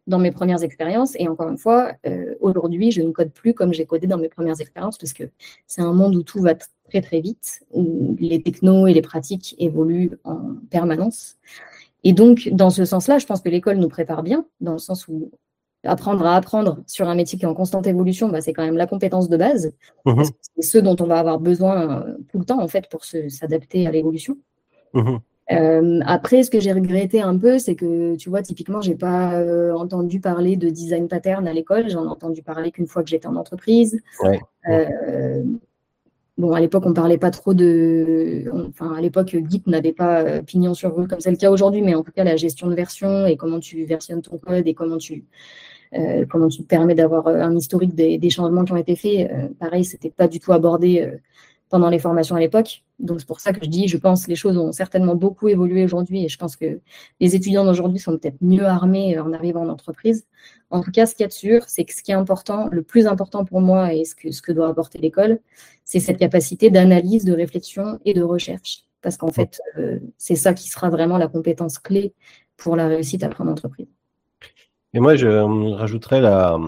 dans 0.06 0.18
mes 0.18 0.30
premières 0.30 0.62
expériences. 0.62 1.14
Et 1.18 1.28
encore 1.28 1.48
une 1.48 1.58
fois, 1.58 1.92
euh, 2.06 2.34
aujourd'hui, 2.40 2.90
je 2.90 3.02
ne 3.02 3.10
code 3.10 3.32
plus 3.32 3.54
comme 3.54 3.72
j'ai 3.72 3.86
codé 3.86 4.06
dans 4.06 4.18
mes 4.18 4.28
premières 4.28 4.60
expériences 4.60 4.98
parce 4.98 5.12
que 5.12 5.24
c'est 5.66 5.82
un 5.82 5.92
monde 5.92 6.14
où 6.14 6.22
tout 6.22 6.40
va 6.40 6.54
très 6.88 7.00
très 7.00 7.20
vite, 7.20 7.64
où 7.72 8.16
les 8.18 8.40
technos 8.42 8.86
et 8.86 8.94
les 8.94 9.02
pratiques 9.02 9.56
évoluent 9.58 10.12
en 10.24 10.54
permanence. 10.70 11.36
Et 12.04 12.12
donc, 12.12 12.48
dans 12.52 12.70
ce 12.70 12.84
sens-là, 12.84 13.18
je 13.18 13.26
pense 13.26 13.40
que 13.40 13.48
l'école 13.48 13.78
nous 13.78 13.88
prépare 13.88 14.22
bien, 14.22 14.46
dans 14.60 14.72
le 14.72 14.78
sens 14.78 15.08
où 15.08 15.32
apprendre 15.86 16.24
à 16.26 16.36
apprendre 16.36 16.78
sur 16.86 17.08
un 17.08 17.14
métier 17.14 17.38
qui 17.38 17.44
est 17.44 17.48
en 17.48 17.54
constante 17.54 17.86
évolution, 17.86 18.28
bah, 18.28 18.40
c'est 18.40 18.52
quand 18.52 18.64
même 18.64 18.76
la 18.76 18.86
compétence 18.86 19.28
de 19.28 19.36
base. 19.36 19.72
Que 20.04 20.12
C'est 20.58 20.62
ce 20.62 20.78
dont 20.78 20.96
on 21.00 21.06
va 21.06 21.18
avoir 21.18 21.38
besoin 21.38 22.06
euh, 22.06 22.16
tout 22.30 22.38
le 22.38 22.44
temps, 22.44 22.60
en 22.60 22.68
fait, 22.68 22.88
pour 22.90 23.04
s'adapter 23.04 23.86
à 23.86 23.90
l'évolution. 23.90 24.36
Mhm. 24.94 25.20
Euh, 25.52 26.00
après, 26.04 26.42
ce 26.42 26.50
que 26.50 26.58
j'ai 26.58 26.72
regretté 26.72 27.20
un 27.20 27.36
peu, 27.38 27.58
c'est 27.58 27.76
que, 27.76 28.16
tu 28.16 28.28
vois, 28.28 28.42
typiquement, 28.42 28.80
j'ai 28.80 28.96
pas 28.96 29.34
euh, 29.34 29.72
entendu 29.74 30.20
parler 30.20 30.56
de 30.56 30.68
design 30.70 31.08
pattern 31.08 31.46
à 31.46 31.52
l'école. 31.52 31.88
J'en 31.88 32.04
ai 32.04 32.08
entendu 32.08 32.42
parler 32.42 32.72
qu'une 32.72 32.86
fois 32.86 33.02
que 33.02 33.08
j'étais 33.08 33.28
en 33.28 33.36
entreprise. 33.36 34.00
Ouais. 34.22 34.40
Euh, 34.68 35.44
bon, 36.36 36.52
à 36.52 36.60
l'époque, 36.60 36.82
on 36.86 36.92
parlait 36.92 37.18
pas 37.18 37.30
trop 37.30 37.54
de. 37.54 38.50
Enfin, 38.70 38.94
à 38.94 39.00
l'époque, 39.00 39.36
Git 39.48 39.62
n'avait 39.66 39.92
pas 39.92 40.42
pignon 40.42 40.74
sur 40.74 40.96
rue 40.96 41.06
comme 41.06 41.20
c'est 41.20 41.30
le 41.30 41.36
cas 41.36 41.50
aujourd'hui, 41.50 41.82
mais 41.82 41.94
en 41.94 42.02
tout 42.02 42.12
cas, 42.12 42.24
la 42.24 42.36
gestion 42.36 42.66
de 42.66 42.74
version 42.74 43.26
et 43.26 43.36
comment 43.36 43.60
tu 43.60 43.84
versionnes 43.84 44.22
ton 44.22 44.38
code 44.38 44.66
et 44.66 44.74
comment 44.74 44.98
tu. 44.98 45.24
comment 46.28 46.48
tu 46.48 46.62
te 46.62 46.66
permets 46.66 46.96
d'avoir 46.96 47.28
un 47.28 47.56
historique 47.56 47.94
des, 47.94 48.18
des 48.18 48.30
changements 48.30 48.64
qui 48.64 48.72
ont 48.72 48.76
été 48.76 48.96
faits, 48.96 49.30
pareil, 49.60 49.84
c'était 49.84 50.10
pas 50.10 50.26
du 50.26 50.40
tout 50.40 50.52
abordé 50.52 51.08
pendant 51.68 51.90
les 51.90 51.98
formations 51.98 52.36
à 52.36 52.40
l'époque. 52.40 52.82
Donc 52.98 53.20
c'est 53.20 53.26
pour 53.26 53.40
ça 53.40 53.52
que 53.52 53.64
je 53.64 53.68
dis, 53.68 53.88
je 53.88 53.96
pense, 53.96 54.28
les 54.28 54.36
choses 54.36 54.56
ont 54.56 54.72
certainement 54.72 55.14
beaucoup 55.14 55.48
évolué 55.48 55.84
aujourd'hui 55.84 56.24
et 56.24 56.28
je 56.28 56.38
pense 56.38 56.56
que 56.56 56.80
les 57.20 57.34
étudiants 57.34 57.64
d'aujourd'hui 57.64 57.98
sont 57.98 58.16
peut-être 58.16 58.36
mieux 58.40 58.64
armés 58.64 59.18
en 59.18 59.32
arrivant 59.32 59.62
en 59.62 59.68
entreprise. 59.68 60.26
En 60.70 60.80
tout 60.80 60.90
cas, 60.90 61.06
ce 61.06 61.14
qu'il 61.14 61.24
y 61.24 61.26
a 61.26 61.28
de 61.28 61.32
sûr, 61.32 61.64
c'est 61.66 61.84
que 61.84 61.92
ce 61.92 62.02
qui 62.02 62.12
est 62.12 62.14
important, 62.14 62.68
le 62.70 62.82
plus 62.82 63.06
important 63.06 63.44
pour 63.44 63.60
moi 63.60 63.92
et 63.92 64.04
ce 64.04 64.14
que, 64.14 64.30
ce 64.30 64.40
que 64.40 64.52
doit 64.52 64.68
apporter 64.68 64.98
l'école, 64.98 65.40
c'est 65.84 66.00
cette 66.00 66.18
capacité 66.18 66.70
d'analyse, 66.70 67.24
de 67.24 67.32
réflexion 67.32 67.98
et 68.04 68.14
de 68.14 68.22
recherche. 68.22 68.84
Parce 69.02 69.16
qu'en 69.16 69.30
fait, 69.30 69.60
euh, 69.78 69.98
c'est 70.18 70.34
ça 70.34 70.54
qui 70.54 70.68
sera 70.68 70.88
vraiment 70.88 71.18
la 71.18 71.28
compétence 71.28 71.78
clé 71.78 72.14
pour 72.56 72.76
la 72.76 72.88
réussite 72.88 73.22
après 73.22 73.44
en 73.44 73.48
entreprise. 73.48 73.86
Et 74.94 75.00
moi, 75.00 75.14
je 75.14 75.26
euh, 75.26 75.74
rajouterais 75.74 76.20
la 76.20 76.58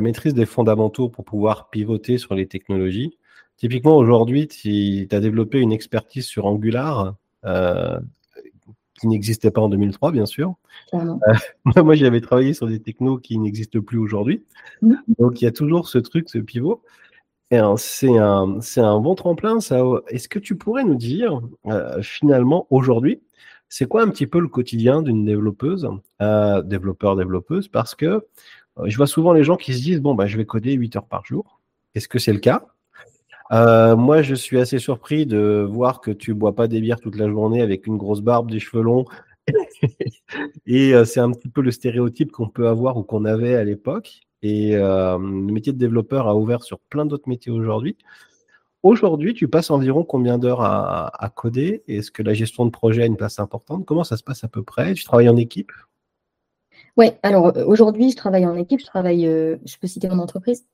maîtrise 0.00 0.34
des 0.34 0.46
fondamentaux 0.46 1.08
pour 1.08 1.24
pouvoir 1.24 1.70
pivoter 1.70 2.18
sur 2.18 2.34
les 2.34 2.46
technologies. 2.46 3.16
Typiquement, 3.56 3.96
aujourd'hui, 3.96 4.48
tu 4.48 5.06
as 5.10 5.20
développé 5.20 5.58
une 5.58 5.72
expertise 5.72 6.26
sur 6.26 6.46
Angular 6.46 7.14
euh, 7.44 7.98
qui 9.00 9.06
n'existait 9.06 9.50
pas 9.50 9.60
en 9.60 9.68
2003, 9.68 10.12
bien 10.12 10.26
sûr. 10.26 10.54
Euh, 10.94 11.14
moi, 11.84 11.94
j'avais 11.94 12.20
travaillé 12.20 12.54
sur 12.54 12.66
des 12.66 12.80
technos 12.80 13.18
qui 13.18 13.38
n'existent 13.38 13.80
plus 13.80 13.98
aujourd'hui. 13.98 14.42
Mm. 14.80 14.94
Donc, 15.18 15.40
il 15.40 15.44
y 15.44 15.48
a 15.48 15.52
toujours 15.52 15.88
ce 15.88 15.98
truc, 15.98 16.28
ce 16.28 16.38
pivot. 16.38 16.82
Et 17.50 17.60
c'est 17.76 18.16
un, 18.16 18.58
un, 18.76 19.00
bon 19.00 19.14
tremplin. 19.14 19.58
Est-ce 19.58 20.28
que 20.28 20.38
tu 20.38 20.56
pourrais 20.56 20.84
nous 20.84 20.94
dire, 20.94 21.40
euh, 21.66 22.00
finalement, 22.00 22.66
aujourd'hui, 22.70 23.20
c'est 23.68 23.86
quoi 23.86 24.02
un 24.02 24.08
petit 24.08 24.26
peu 24.26 24.40
le 24.40 24.48
quotidien 24.48 25.02
d'une 25.02 25.24
développeuse, 25.24 25.88
développeur, 26.64 27.14
développeuse? 27.14 27.68
Parce 27.68 27.94
que 27.94 28.26
je 28.84 28.96
vois 28.96 29.06
souvent 29.06 29.32
les 29.32 29.44
gens 29.44 29.56
qui 29.56 29.74
se 29.74 29.82
disent 29.82 30.00
bon, 30.00 30.14
bah, 30.14 30.26
je 30.26 30.36
vais 30.36 30.46
coder 30.46 30.72
8 30.72 30.96
heures 30.96 31.06
par 31.06 31.24
jour. 31.26 31.60
Est-ce 31.94 32.08
que 32.08 32.18
c'est 32.18 32.32
le 32.32 32.38
cas? 32.38 32.66
Euh, 33.52 33.96
moi, 33.96 34.22
je 34.22 34.34
suis 34.34 34.58
assez 34.58 34.78
surpris 34.78 35.26
de 35.26 35.66
voir 35.68 36.00
que 36.00 36.10
tu 36.10 36.34
bois 36.34 36.54
pas 36.54 36.68
des 36.68 36.80
bières 36.80 37.00
toute 37.00 37.16
la 37.16 37.28
journée 37.28 37.62
avec 37.62 37.86
une 37.86 37.96
grosse 37.96 38.20
barbe, 38.20 38.50
des 38.50 38.60
cheveux 38.60 38.82
longs. 38.82 39.04
et 40.66 40.92
c'est 41.04 41.20
un 41.20 41.32
petit 41.32 41.48
peu 41.48 41.62
le 41.62 41.70
stéréotype 41.70 42.30
qu'on 42.30 42.48
peut 42.48 42.68
avoir 42.68 42.96
ou 42.96 43.02
qu'on 43.02 43.24
avait 43.24 43.56
à 43.56 43.64
l'époque. 43.64 44.20
Et 44.42 44.72
le 44.72 45.18
métier 45.18 45.72
de 45.72 45.78
développeur 45.78 46.28
a 46.28 46.36
ouvert 46.36 46.62
sur 46.62 46.78
plein 46.78 47.06
d'autres 47.06 47.28
métiers 47.28 47.52
aujourd'hui. 47.52 47.96
Aujourd'hui, 48.82 49.32
tu 49.32 49.46
passes 49.46 49.70
environ 49.70 50.02
combien 50.02 50.38
d'heures 50.38 50.62
à, 50.62 51.32
coder? 51.36 51.84
Est-ce 51.86 52.10
que 52.10 52.22
la 52.22 52.34
gestion 52.34 52.64
de 52.66 52.70
projet 52.70 53.02
a 53.02 53.06
une 53.06 53.16
place 53.16 53.38
importante? 53.38 53.86
Comment 53.86 54.02
ça 54.02 54.16
se 54.16 54.24
passe 54.24 54.42
à 54.42 54.48
peu 54.48 54.64
près? 54.64 54.94
Tu 54.94 55.04
travailles 55.04 55.28
en 55.28 55.36
équipe? 55.36 55.70
Oui, 56.96 57.10
alors 57.22 57.56
euh, 57.56 57.64
aujourd'hui, 57.64 58.10
je 58.10 58.16
travaille 58.16 58.44
en 58.44 58.56
équipe. 58.56 58.80
Je 58.80 58.86
travaille, 58.86 59.26
euh, 59.26 59.56
je 59.64 59.76
peux 59.78 59.86
citer 59.86 60.08
mon 60.08 60.18
entreprise 60.18 60.66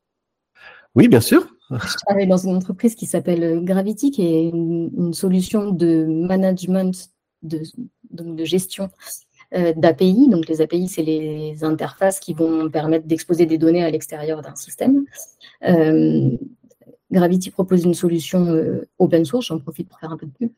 Oui, 0.94 1.08
bien 1.08 1.20
sûr. 1.20 1.48
Je 1.70 1.96
travaille 2.06 2.26
dans 2.26 2.38
une 2.38 2.56
entreprise 2.56 2.94
qui 2.94 3.06
s'appelle 3.06 3.42
euh, 3.42 3.60
Gravity, 3.60 4.10
qui 4.10 4.22
est 4.22 4.48
une, 4.48 5.12
solution 5.12 5.70
de 5.70 6.04
management, 6.04 7.10
de, 7.42 7.62
de 8.10 8.44
gestion 8.44 8.90
d'API. 9.52 10.28
Donc 10.28 10.46
les 10.46 10.60
API, 10.60 10.88
c'est 10.88 11.02
les 11.02 11.64
interfaces 11.64 12.20
qui 12.20 12.34
vont 12.34 12.68
permettre 12.68 13.06
d'exposer 13.06 13.46
des 13.46 13.56
données 13.56 13.82
à 13.82 13.90
l'extérieur 13.90 14.42
d'un 14.42 14.54
système. 14.54 15.06
Gravity 17.10 17.50
propose 17.50 17.84
une 17.84 17.94
solution 17.94 18.46
euh, 18.46 18.86
open 18.98 19.24
source, 19.24 19.46
j'en 19.46 19.58
profite 19.58 19.88
pour 19.88 19.98
faire 19.98 20.12
un 20.12 20.18
peu 20.18 20.26
de 20.26 20.32
pub. 20.32 20.50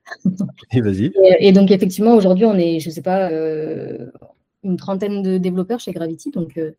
Et 0.73 0.81
vas-y. 0.81 1.13
Et, 1.39 1.53
donc 1.53 1.71
effectivement, 1.71 2.15
aujourd'hui, 2.15 2.45
on 2.45 2.57
est, 2.57 2.81
je 2.81 2.89
ne 2.89 2.95
sais 2.95 3.03
pas, 3.03 3.31
euh, 3.31 4.11
une 4.65 4.77
trentaine 4.77 5.23
de 5.23 5.39
développeurs 5.39 5.79
chez 5.79 5.93
Gravity. 5.93 6.31
Donc 6.31 6.59
euh, 6.59 6.73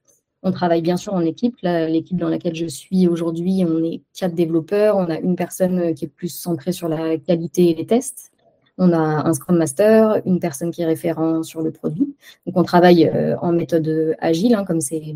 on 0.44 0.52
travaille 0.52 0.82
bien 0.82 0.98
sûr 0.98 1.14
en 1.14 1.22
équipe. 1.22 1.56
L'équipe 1.64 2.18
dans 2.18 2.30
laquelle 2.30 2.56
je 2.56 2.66
suis 2.66 3.08
aujourd'hui, 3.08 3.64
on 3.68 3.84
est 3.84 4.02
quatre 4.14 4.36
développeurs. 4.36 4.98
On 4.98 5.10
a 5.10 5.20
une 5.20 5.36
personne 5.36 5.94
qui 5.94 6.06
est 6.06 6.10
plus 6.10 6.30
centrée 6.30 6.72
sur 6.72 6.88
la 6.88 7.18
qualité 7.18 7.70
et 7.70 7.76
les 7.76 7.86
tests. 7.86 8.32
On 8.78 8.94
a 8.94 8.98
un 8.98 9.34
Scrum 9.34 9.58
Master, 9.58 10.22
une 10.26 10.40
personne 10.40 10.72
qui 10.72 10.82
est 10.82 10.86
référent 10.86 11.44
sur 11.44 11.62
le 11.62 11.72
produit. 11.72 12.16
Donc 12.46 12.58
on 12.58 12.64
travaille 12.64 13.12
en 13.42 13.52
méthode 13.52 14.16
agile, 14.20 14.56
hein, 14.56 14.64
comme 14.66 14.82
c'est 14.82 15.16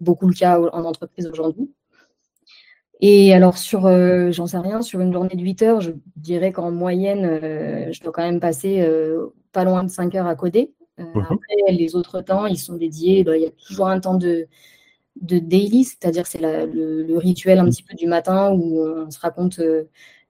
beaucoup 0.00 0.26
le 0.26 0.34
cas 0.34 0.60
en 0.60 0.84
entreprise 0.84 1.26
aujourd'hui. 1.26 1.70
Et 3.00 3.34
alors, 3.34 3.58
sur, 3.58 3.86
euh, 3.86 4.32
j'en 4.32 4.46
sais 4.46 4.58
rien, 4.58 4.80
sur 4.80 5.00
une 5.00 5.12
journée 5.12 5.34
de 5.34 5.42
8 5.42 5.62
heures, 5.62 5.80
je 5.80 5.92
dirais 6.16 6.52
qu'en 6.52 6.70
moyenne, 6.70 7.24
euh, 7.24 7.92
je 7.92 8.00
dois 8.02 8.12
quand 8.12 8.22
même 8.22 8.40
passer 8.40 8.80
euh, 8.80 9.34
pas 9.52 9.64
loin 9.64 9.84
de 9.84 9.90
5 9.90 10.14
heures 10.14 10.26
à 10.26 10.34
coder. 10.34 10.72
Mhm. 10.98 11.26
Après, 11.30 11.72
les 11.72 11.94
autres 11.94 12.20
temps, 12.22 12.46
ils 12.46 12.58
sont 12.58 12.76
dédiés. 12.76 13.24
Bah, 13.24 13.36
il 13.36 13.42
y 13.42 13.46
a 13.46 13.50
toujours 13.50 13.88
un 13.88 14.00
temps 14.00 14.16
de, 14.16 14.46
de 15.20 15.38
daily, 15.38 15.84
c'est-à-dire 15.84 16.26
c'est 16.26 16.40
le, 16.40 17.18
rituel 17.18 17.58
un 17.58 17.66
petit 17.66 17.82
peu 17.82 17.94
du 17.94 18.06
matin 18.06 18.52
où 18.52 18.80
on 18.80 19.10
se 19.10 19.18
raconte 19.18 19.60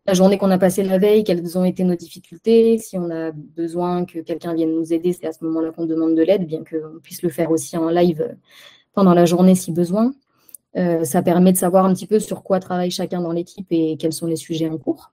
la 0.06 0.14
journée 0.14 0.38
qu'on 0.38 0.50
a 0.50 0.58
passée 0.58 0.84
la 0.84 0.98
veille, 0.98 1.24
quelles 1.24 1.58
ont 1.58 1.64
été 1.64 1.82
nos 1.84 1.96
difficultés. 1.96 2.78
Si 2.78 2.96
on 2.96 3.10
a 3.10 3.32
besoin 3.32 4.04
que 4.04 4.20
quelqu'un 4.20 4.54
vienne 4.54 4.72
nous 4.72 4.92
aider, 4.92 5.12
c'est 5.12 5.26
à 5.26 5.32
ce 5.32 5.44
moment-là 5.44 5.72
qu'on 5.72 5.86
demande 5.86 6.14
de 6.14 6.22
l'aide, 6.22 6.46
bien 6.46 6.62
qu'on 6.64 7.00
puisse 7.02 7.22
le 7.22 7.28
faire 7.28 7.50
aussi 7.50 7.76
en 7.76 7.88
live 7.88 8.36
pendant 8.92 9.14
la 9.14 9.24
journée 9.24 9.54
si 9.54 9.72
besoin. 9.72 10.14
Euh, 10.76 11.04
ça 11.04 11.22
permet 11.22 11.52
de 11.52 11.56
savoir 11.56 11.86
un 11.86 11.94
petit 11.94 12.06
peu 12.06 12.20
sur 12.20 12.42
quoi 12.42 12.60
travaille 12.60 12.90
chacun 12.90 13.20
dans 13.20 13.32
l'équipe 13.32 13.66
et 13.70 13.96
quels 13.96 14.12
sont 14.12 14.26
les 14.26 14.36
sujets 14.36 14.68
en 14.68 14.78
cours. 14.78 15.12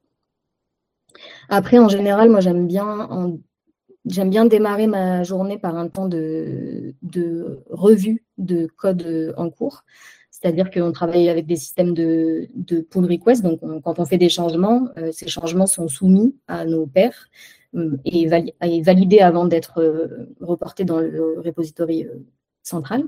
Après, 1.50 1.80
en 1.80 1.90
général, 1.90 2.30
moi, 2.30 2.42
j'aime 2.42 2.68
bien, 2.68 3.10
j'aime 4.06 4.30
bien 4.30 4.46
démarrer 4.46 4.88
ma 4.88 5.24
journée 5.24 5.58
par 5.58 5.76
un 5.76 5.88
temps 5.88 6.08
de, 6.08 6.94
revue 7.70 8.24
de 8.38 8.68
code 8.68 9.34
en 9.38 9.50
cours. 9.50 9.84
C'est-à-dire 10.30 10.72
qu'on 10.72 10.92
travaille 10.92 11.30
avec 11.30 11.46
des 11.46 11.56
systèmes 11.56 11.94
de, 11.94 12.50
pull 12.90 13.06
request. 13.06 13.44
Donc, 13.44 13.62
quand 13.84 14.00
on 14.00 14.06
fait 14.06 14.18
des 14.18 14.30
changements, 14.30 14.90
euh, 14.98 15.12
ces 15.14 15.30
changements 15.30 15.68
sont 15.68 15.88
soumis 15.88 16.36
à 16.48 16.66
nos 16.66 16.86
pairs 16.86 17.30
euh, 17.76 17.98
et, 18.04 18.28
validés 18.82 19.20
avant 19.20 19.46
d'être 19.46 20.28
reportés 20.42 20.84
dans 20.84 21.00
le 21.00 21.40
repository 21.40 22.08
central. 22.62 23.04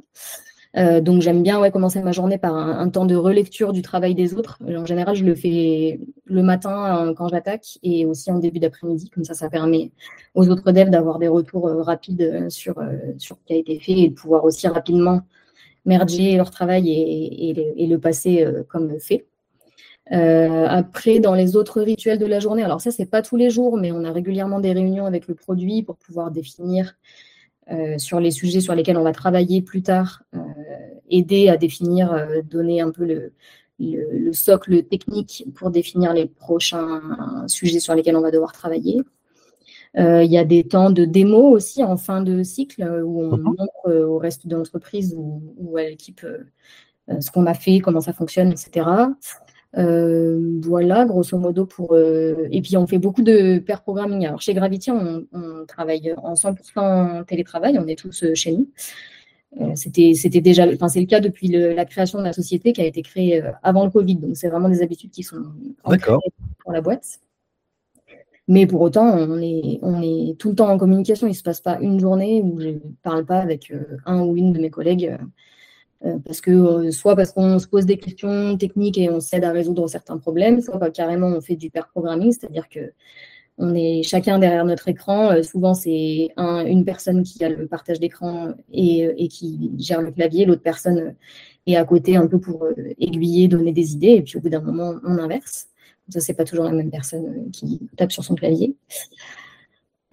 Euh, 0.77 0.99
donc 0.99 1.21
j'aime 1.21 1.41
bien 1.41 1.69
commencer 1.71 2.01
ma 2.01 2.11
journée 2.11 2.37
par 2.37 2.53
un, 2.53 2.89
temps 2.89 3.05
de 3.05 3.15
relecture 3.15 3.71
du 3.71 3.81
travail 3.81 4.13
des 4.13 4.33
autres. 4.33 4.59
En 4.67 4.85
général, 4.85 5.15
je 5.15 5.23
le 5.23 5.33
fais 5.33 5.99
le 6.25 6.43
matin 6.43 7.07
euh, 7.07 7.13
quand 7.13 7.29
j'attaque 7.29 7.79
et 7.81 8.05
aussi 8.05 8.31
en 8.31 8.39
début 8.39 8.59
d'après-midi. 8.59 9.09
Comme 9.09 9.23
ça, 9.23 9.33
ça 9.33 9.49
permet 9.49 9.91
aux 10.33 10.49
autres 10.49 10.71
devs 10.71 10.89
d'avoir 10.89 11.19
des 11.19 11.29
retours 11.29 11.67
euh, 11.67 11.81
rapides 11.81 12.49
sur, 12.49 12.75
ce 13.17 13.33
qui 13.45 13.53
a 13.53 13.57
été 13.57 13.79
fait 13.79 13.93
et 13.93 14.09
de 14.09 14.13
pouvoir 14.13 14.43
aussi 14.43 14.67
rapidement 14.67 15.21
merger 15.85 16.35
leur 16.35 16.51
travail 16.51 16.89
et, 16.89 17.87
le 17.87 17.97
passer 17.97 18.45
comme 18.69 18.99
fait. 18.99 19.27
après, 20.09 21.19
dans 21.19 21.35
les 21.35 21.55
autres 21.55 21.81
rituels 21.81 22.17
de 22.17 22.25
la 22.25 22.39
journée, 22.39 22.63
alors 22.63 22.81
ça, 22.81 22.91
c'est 22.91 23.05
pas 23.05 23.21
tous 23.21 23.35
les 23.37 23.51
jours, 23.51 23.77
mais 23.77 23.91
on 23.91 24.03
a 24.03 24.11
régulièrement 24.11 24.59
des 24.59 24.73
réunions 24.73 25.05
avec 25.05 25.27
le 25.27 25.35
produit 25.35 25.83
pour 25.83 25.95
pouvoir 25.97 26.31
définir 26.31 26.95
euh, 26.95 27.33
sur 27.97 28.19
les 28.19 28.31
sujets 28.31 28.61
sur 28.61 28.75
lesquels 28.75 28.97
on 28.97 29.03
va 29.03 29.11
travailler 29.11 29.61
plus 29.61 29.81
tard, 29.81 30.23
euh, 30.35 30.39
aider 31.09 31.49
à 31.49 31.57
définir, 31.57 32.13
euh, 32.13 32.41
donner 32.43 32.81
un 32.81 32.91
peu 32.91 33.05
le, 33.05 33.33
le, 33.79 34.33
socle 34.33 34.83
technique 34.83 35.45
pour 35.55 35.71
définir 35.71 36.13
les 36.13 36.27
prochains 36.27 37.01
sujets 37.47 37.79
sur 37.79 37.95
lesquels 37.95 38.15
on 38.15 38.21
va 38.21 38.31
devoir 38.31 38.51
travailler. 38.51 39.01
Il 39.97 40.29
y 40.29 40.37
a 40.37 40.43
des 40.43 40.65
temps 40.65 40.89
de 40.89 41.05
démo 41.05 41.49
aussi 41.51 41.81
en 41.81 41.95
fin 41.95 42.21
de 42.21 42.43
cycle 42.43 42.83
où 43.05 43.21
on 43.21 43.37
mhm. 43.37 43.43
montre 43.43 43.93
au 44.05 44.17
reste 44.17 44.45
de 44.45 44.55
l'entreprise 44.55 45.15
ou, 45.17 45.41
ou, 45.57 45.77
à 45.77 45.83
l'équipe 45.83 46.25
ce 47.19 47.31
qu'on 47.31 47.45
a 47.45 47.53
fait, 47.53 47.79
comment 47.79 48.01
ça 48.01 48.11
fonctionne, 48.11 48.51
etc. 48.51 48.89
Euh, 49.77 50.59
voilà, 50.61 51.05
grosso 51.05 51.37
modo 51.37 51.65
pour. 51.65 51.93
Euh, 51.93 52.47
et 52.51 52.61
puis 52.61 52.77
on 52.77 52.87
fait 52.87 52.97
beaucoup 52.97 53.23
de 53.23 53.59
pair 53.59 53.81
programming. 53.81 54.25
Alors 54.25 54.41
chez 54.41 54.53
Gravity, 54.53 54.91
on, 54.91 55.25
travaille 55.67 56.13
en 56.17 56.33
100% 56.33 57.25
télétravail, 57.25 57.77
on 57.79 57.87
est 57.87 57.97
tous 57.97 58.23
euh, 58.23 58.35
chez 58.35 58.53
nous. 58.53 58.69
c'était, 59.75 60.13
c'était 60.15 60.41
déjà, 60.41 60.65
enfin 60.73 60.87
c'est 60.87 60.99
le 60.99 61.05
cas 61.07 61.19
depuis 61.19 61.47
la 61.49 61.85
création 61.85 62.19
de 62.19 62.23
la 62.23 62.33
société 62.33 62.73
qui 62.73 62.81
a 62.81 62.85
été 62.85 63.01
créée 63.01 63.41
avant 63.63 63.85
le 63.85 63.91
Covid. 63.91 64.15
Donc 64.17 64.37
c'est 64.37 64.49
vraiment 64.49 64.69
des 64.69 64.81
habitudes 64.81 65.11
qui 65.11 65.23
sont 65.23 65.43
pour 65.83 66.71
la 66.73 66.81
boîte. 66.81 67.19
Mais 68.47 68.67
pour 68.67 68.81
autant, 68.81 69.07
on 69.07 69.41
est, 69.41 69.79
on 69.81 70.01
est 70.01 70.37
tout 70.37 70.49
le 70.49 70.55
temps 70.55 70.69
en 70.69 70.77
communication. 70.77 71.27
Il 71.27 71.31
ne 71.31 71.35
se 71.35 71.41
passe 71.43 71.61
pas 71.61 71.79
une 71.81 71.99
journée 71.99 72.41
où 72.43 72.61
je 72.61 72.69
ne 72.69 72.79
parle 73.01 73.25
pas 73.25 73.39
avec 73.39 73.73
un 74.05 74.21
ou 74.21 74.37
une 74.37 74.53
de 74.53 74.59
mes 74.59 74.69
collègues 74.69 75.17
parce 76.25 76.41
que 76.41 76.51
euh, 76.51 76.91
soit 76.91 77.15
parce 77.15 77.31
qu'on 77.31 77.59
se 77.59 77.67
pose 77.67 77.85
des 77.85 77.97
questions 77.97 78.57
techniques 78.57 78.97
et 78.97 79.09
on 79.09 79.19
s'aide 79.19 79.43
à 79.43 79.51
résoudre 79.51 79.87
certains 79.87 80.17
problèmes, 80.17 80.61
soit 80.61 80.89
carrément 80.91 81.27
on 81.27 81.41
fait 81.41 81.55
du 81.55 81.69
pair 81.69 81.87
programming, 81.89 82.31
c'est-à-dire 82.31 82.69
que 82.69 82.91
on 83.57 83.73
est 83.73 84.03
chacun 84.03 84.37
derrière 84.37 84.65
notre 84.65 84.89
écran. 84.89 85.31
Euh, 85.31 85.41
souvent, 85.41 85.73
c'est 85.73 86.29
une 86.37 86.83
personne 86.83 87.23
qui 87.23 87.43
a 87.43 87.49
le 87.49 87.67
partage 87.67 88.01
d'écran 88.01 88.53
et, 88.73 89.27
qui 89.29 89.71
gère 89.77 90.01
le 90.01 90.11
clavier, 90.11 90.45
l'autre 90.45 90.61
personne 90.61 91.15
est 91.65 91.77
à 91.77 91.85
côté 91.85 92.17
un 92.17 92.27
peu 92.27 92.39
pour 92.39 92.67
aiguiller, 92.99 93.47
donner 93.47 93.71
des 93.71 93.93
idées, 93.93 94.15
et 94.15 94.21
puis 94.21 94.37
au 94.37 94.41
bout 94.41 94.49
d'un 94.49 94.61
moment, 94.61 94.95
on 95.05 95.17
inverse. 95.17 95.67
Ça, 96.09 96.19
c'est 96.19 96.33
pas 96.33 96.43
toujours 96.43 96.65
la 96.65 96.71
même 96.71 96.91
personne 96.91 97.49
qui 97.51 97.79
tape 97.97 98.11
sur 98.11 98.23
son 98.23 98.35
clavier. 98.35 98.75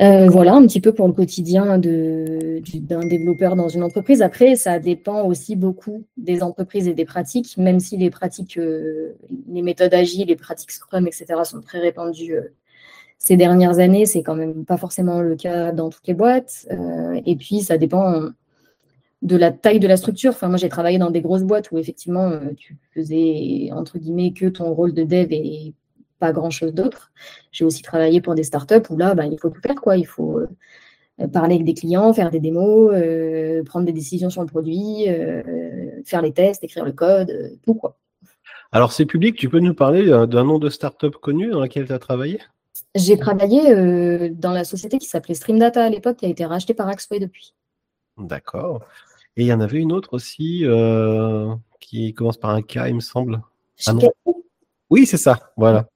Euh, 0.03 0.29
voilà 0.29 0.55
un 0.55 0.67
petit 0.67 0.81
peu 0.81 0.93
pour 0.93 1.07
le 1.07 1.13
quotidien 1.13 1.79
d'un 1.79 3.07
développeur 3.07 3.55
dans 3.55 3.69
une 3.69 3.85
entreprise. 3.85 4.21
Après, 4.21 4.57
ça 4.57 4.81
dépend 4.81 5.23
aussi 5.23 5.55
beaucoup 5.55 6.05
des 6.17 6.43
entreprises 6.43 6.89
et 6.89 6.95
des 6.95 7.05
pratiques, 7.05 7.57
même 7.57 7.79
si 7.79 7.97
les 7.97 8.11
pratiques, 8.11 8.59
euh, 8.59 9.17
les 9.49 9.63
méthodes 9.63 9.95
agiles, 9.95 10.27
les 10.27 10.35
pratiques 10.35 10.73
Scrum, 10.73 11.07
etc. 11.07 11.27
sont 11.45 11.61
très 11.61 11.79
répandues 11.79 12.35
euh, 12.35 12.53
ces 13.19 13.37
dernières 13.37 13.79
années. 13.79 14.05
C'est 14.05 14.25
quand 14.25 14.35
même 14.35 14.65
pas 14.65 14.77
forcément 14.77 15.21
le 15.21 15.37
cas 15.37 15.71
dans 15.71 15.89
toutes 15.89 16.07
les 16.09 16.15
boîtes. 16.15 16.67
et 17.25 17.37
puis, 17.37 17.61
ça 17.61 17.79
dépend 17.79 18.31
de 19.23 19.37
la 19.37 19.53
taille 19.53 19.79
de 19.79 19.87
la 19.87 19.97
structure. 19.97 20.31
Enfin, 20.33 20.49
moi, 20.49 20.57
j'ai 20.57 20.69
travaillé 20.69 20.99
dans 20.99 21.11
des 21.11 21.21
grosses 21.21 21.45
boîtes 21.45 21.71
où 21.71 21.79
effectivement, 21.79 22.41
tu 22.57 22.77
faisais 22.93 23.71
entre 23.73 23.99
guillemets 23.99 24.33
que 24.33 24.47
ton 24.47 24.75
rôle 24.75 24.95
de 24.95 25.05
dev 25.05 25.29
et 25.31 25.75
pas 26.23 26.33
grand-chose 26.33 26.73
d'autre. 26.73 27.11
J'ai 27.51 27.65
aussi 27.65 27.83
travaillé 27.83 28.21
pour 28.21 28.37
des 28.37 28.45
startups 28.45 28.89
où 28.91 28.97
là, 28.97 29.17
ben, 29.17 29.25
il 29.25 29.39
faut 29.41 29.51
tout 29.51 29.61
faire. 29.61 29.75
Quoi. 29.75 29.97
Il 29.97 30.07
faut 30.07 30.39
euh, 30.39 31.27
parler 31.27 31.57
avec 31.57 31.67
des 31.67 31.75
clients, 31.75 32.13
faire 32.15 32.31
des 32.31 32.39
démos, 32.39 32.93
euh, 32.95 33.65
prendre 33.65 33.87
des 33.87 33.93
décisions 33.93 34.31
sur 34.31 34.41
le 34.41 34.47
produit, 34.47 35.09
euh, 35.09 35.43
faire 36.05 36.23
les 36.23 36.33
tests, 36.33 36.63
écrire 36.63 36.85
le 36.85 36.93
code, 36.93 37.59
tout. 37.65 37.75
Quoi. 37.75 37.99
Alors, 38.71 38.93
c'est 38.93 39.05
public, 39.05 39.35
tu 39.37 39.49
peux 39.49 39.59
nous 39.59 39.75
parler 39.75 40.05
d'un 40.29 40.45
nom 40.45 40.61
de 40.61 40.71
startup 40.71 41.17
connu 41.17 41.51
dans 41.51 41.61
laquelle 41.61 41.87
tu 41.87 41.93
as 41.93 41.99
travaillé? 41.99 42.39
J'ai 42.95 43.19
travaillé 43.19 44.31
dans 44.31 44.53
la 44.53 44.63
société 44.63 44.99
qui 44.99 45.07
s'appelait 45.07 45.35
Stream 45.35 45.59
Data 45.59 45.85
à 45.85 45.89
l'époque, 45.89 46.19
qui 46.19 46.27
a 46.27 46.29
été 46.29 46.45
rachetée 46.45 46.73
par 46.73 46.89
Axway 46.89 47.19
depuis. 47.19 47.53
D'accord. 48.17 48.83
Et 49.37 49.43
il 49.43 49.49
y 49.49 49.53
en 49.53 49.61
avait 49.61 49.79
une 49.79 49.93
autre 49.93 50.15
aussi 50.15 50.65
qui 51.81 52.15
commence 52.15 52.39
par 52.39 52.51
un 52.51 52.63
K, 52.63 52.77
il 52.87 52.95
me 52.95 53.01
semble. 53.01 53.43
Ah 53.87 53.93
oui, 54.89 55.07
c'est 55.07 55.17
ça. 55.17 55.53
Voilà. 55.57 55.89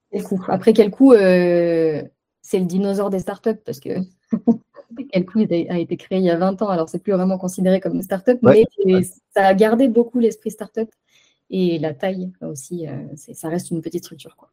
Après, 0.49 0.73
quel 0.73 0.91
coup, 0.91 1.13
euh, 1.13 2.03
c'est 2.43 2.59
le 2.59 2.67
dinosaure 2.67 3.11
des 3.11 3.19
startups 3.19 3.61
parce 3.65 3.81
que 3.81 3.91
quel 5.13 5.27
coup 5.27 5.41
a 5.41 5.79
été 5.79 5.97
créé 5.97 6.19
il 6.19 6.25
y 6.25 6.31
a 6.31 6.37
20 6.37 6.63
ans, 6.63 6.69
alors 6.69 6.89
c'est 6.89 7.03
plus 7.03 7.13
vraiment 7.13 7.39
considéré 7.39 7.81
comme 7.81 7.95
une 7.95 8.03
startup, 8.03 8.39
mais 8.43 8.65
ça 9.35 9.47
a 9.47 9.55
gardé 9.55 9.89
beaucoup 9.89 10.19
l'esprit 10.19 10.51
startup 10.51 10.89
et 11.51 11.79
la 11.79 11.95
taille 11.95 12.33
aussi, 12.43 12.87
euh, 12.89 12.93
ça 13.15 13.49
reste 13.49 13.71
une 13.71 13.83
petite 13.83 14.05
structure. 14.05 14.37
Quoi. 14.37 14.51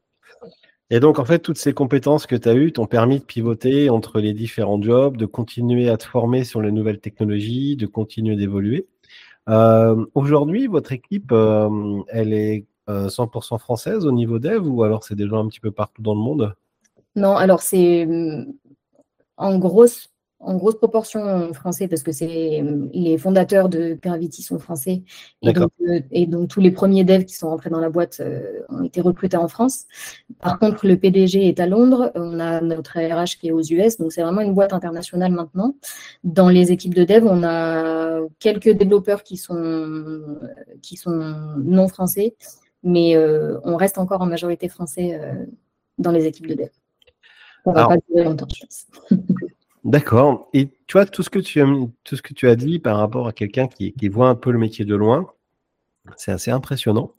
Et 0.90 1.00
donc, 1.00 1.18
en 1.18 1.26
fait, 1.26 1.40
toutes 1.40 1.58
ces 1.58 1.74
compétences 1.74 2.28
que 2.28 2.36
tu 2.36 2.50
as 2.50 2.54
eues 2.54 2.72
t'ont 2.72 2.86
permis 2.86 3.20
de 3.20 3.24
pivoter 3.24 3.90
entre 3.90 4.20
les 4.20 4.34
différents 4.34 4.82
jobs, 4.82 5.18
de 5.18 5.26
continuer 5.26 5.90
à 5.90 5.98
te 5.98 6.06
former 6.06 6.44
sur 6.44 6.62
les 6.62 6.72
nouvelles 6.72 7.00
technologies, 7.00 7.76
de 7.78 7.88
continuer 7.88 8.36
d'évoluer. 8.36 8.88
Euh, 9.50 10.06
aujourd'hui, 10.14 10.68
votre 10.68 10.92
équipe, 10.92 11.32
elle 11.32 12.34
est 12.34 12.66
100% 12.88 13.56
euh, 13.56 13.58
française 13.58 14.06
au 14.06 14.12
niveau 14.12 14.40
dev 14.40 14.68
ou 14.68 14.84
alors 14.84 15.04
c'est 15.04 15.16
des 15.16 15.28
gens 15.28 15.44
un 15.44 15.48
petit 15.48 15.60
peu 15.60 15.72
partout 15.72 16.02
dans 16.02 16.16
le 16.16 16.22
monde? 16.22 16.54
Non, 17.16 17.36
alors 17.36 17.62
c'est 17.62 18.06
mm, 18.06 18.54
en 19.38 19.58
grosse, 19.58 20.10
en 20.40 20.56
grosse 20.58 20.76
proportion 20.76 21.54
français 21.54 21.88
parce 21.88 22.04
que 22.04 22.12
c'est 22.12 22.64
les 22.92 23.18
fondateurs 23.18 23.70
de 23.70 23.98
Gravity 24.02 24.42
sont 24.42 24.60
français. 24.60 25.04
Et 25.42 25.54
donc, 25.54 25.72
euh, 25.88 26.02
et 26.12 26.26
donc, 26.26 26.50
tous 26.50 26.60
les 26.60 26.72
premiers 26.72 27.04
devs 27.04 27.26
qui 27.26 27.36
sont 27.36 27.50
rentrés 27.50 27.70
dans 27.70 27.80
la 27.80 27.90
boîte 27.90 28.20
euh, 28.20 28.62
ont 28.70 28.84
été 28.84 29.00
recrutés 29.00 29.38
en 29.38 29.48
France. 29.48 29.86
Par 30.42 30.60
contre, 30.60 30.88
le 30.88 30.98
PDG 30.98 31.48
est 31.48 31.60
à 31.60 31.68
Londres, 31.68 32.12
on 32.16 32.40
a 32.40 32.62
notre 32.62 33.00
RH 33.00 33.40
qui 33.40 33.48
est 33.48 33.52
aux 33.52 33.62
US, 33.62 33.98
donc 33.98 34.12
c'est 34.12 34.24
vraiment 34.24 34.42
une 34.42 34.54
boîte 34.54 34.74
internationale 34.74 35.32
maintenant. 35.32 35.76
Dans 36.24 36.50
les 36.50 36.72
équipes 36.72 36.96
de 36.96 37.04
dev, 37.06 37.26
on 37.26 37.44
a 37.44 38.22
quelques 38.40 38.72
développeurs 38.72 39.24
qui 39.24 39.38
sont, 39.38 40.22
qui 40.82 40.98
sont 40.98 41.36
non 41.58 41.88
français 41.88 42.36
mais 42.84 43.16
euh, 43.16 43.60
on 43.64 43.76
reste 43.78 43.98
encore 43.98 44.22
en 44.22 44.26
majorité 44.26 44.68
français 44.68 45.20
euh, 45.20 45.46
dans 45.98 46.12
les 46.12 46.26
équipes 46.26 46.48
de 46.48 46.56
dev. 46.56 46.70
On 47.66 47.72
va 47.72 47.88
pas 47.88 47.98
durer 48.10 48.26
longtemps, 48.26 48.48
je 48.54 48.62
pense. 48.62 48.88
D'accord. 49.86 50.50
Et 50.54 50.70
tu 50.88 50.94
vois, 50.94 51.06
tout 51.06 51.24
ce 51.24 51.30
que 51.30 51.40
tu 51.40 51.62
as, 51.62 51.66
tout 52.04 52.16
ce 52.16 52.22
que 52.22 52.34
tu 52.34 52.48
as 52.48 52.56
dit 52.56 52.80
par 52.80 52.98
rapport 52.98 53.28
à 53.28 53.34
quelqu'un 53.34 53.68
qui, 53.68 53.94
voit 54.10 54.30
un 54.30 54.36
peu 54.36 54.52
le 54.52 54.60
métier 54.60 54.86
de 54.86 54.96
loin, 54.96 55.30
c'est 56.18 56.32
assez 56.32 56.52
impressionnant. 56.52 57.14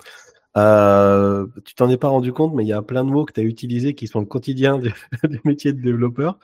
Euh, 0.57 1.47
tu 1.65 1.75
t'en 1.75 1.91
es 1.91 1.97
pas 1.97 2.09
rendu 2.09 2.33
compte, 2.33 2.55
mais 2.55 2.65
il 2.65 2.69
y 2.69 2.73
a 2.73 2.81
plein 2.81 3.05
de 3.05 3.11
mots 3.11 3.25
que 3.25 3.33
tu 3.33 3.41
as 3.41 3.45
utilisés 3.45 3.95
qui 3.95 4.07
sont 4.07 4.21
le 4.21 4.27
quotidien 4.27 4.79
du, 4.79 4.95
métier 5.45 5.73
de 5.73 5.83
développeur. 5.83 6.39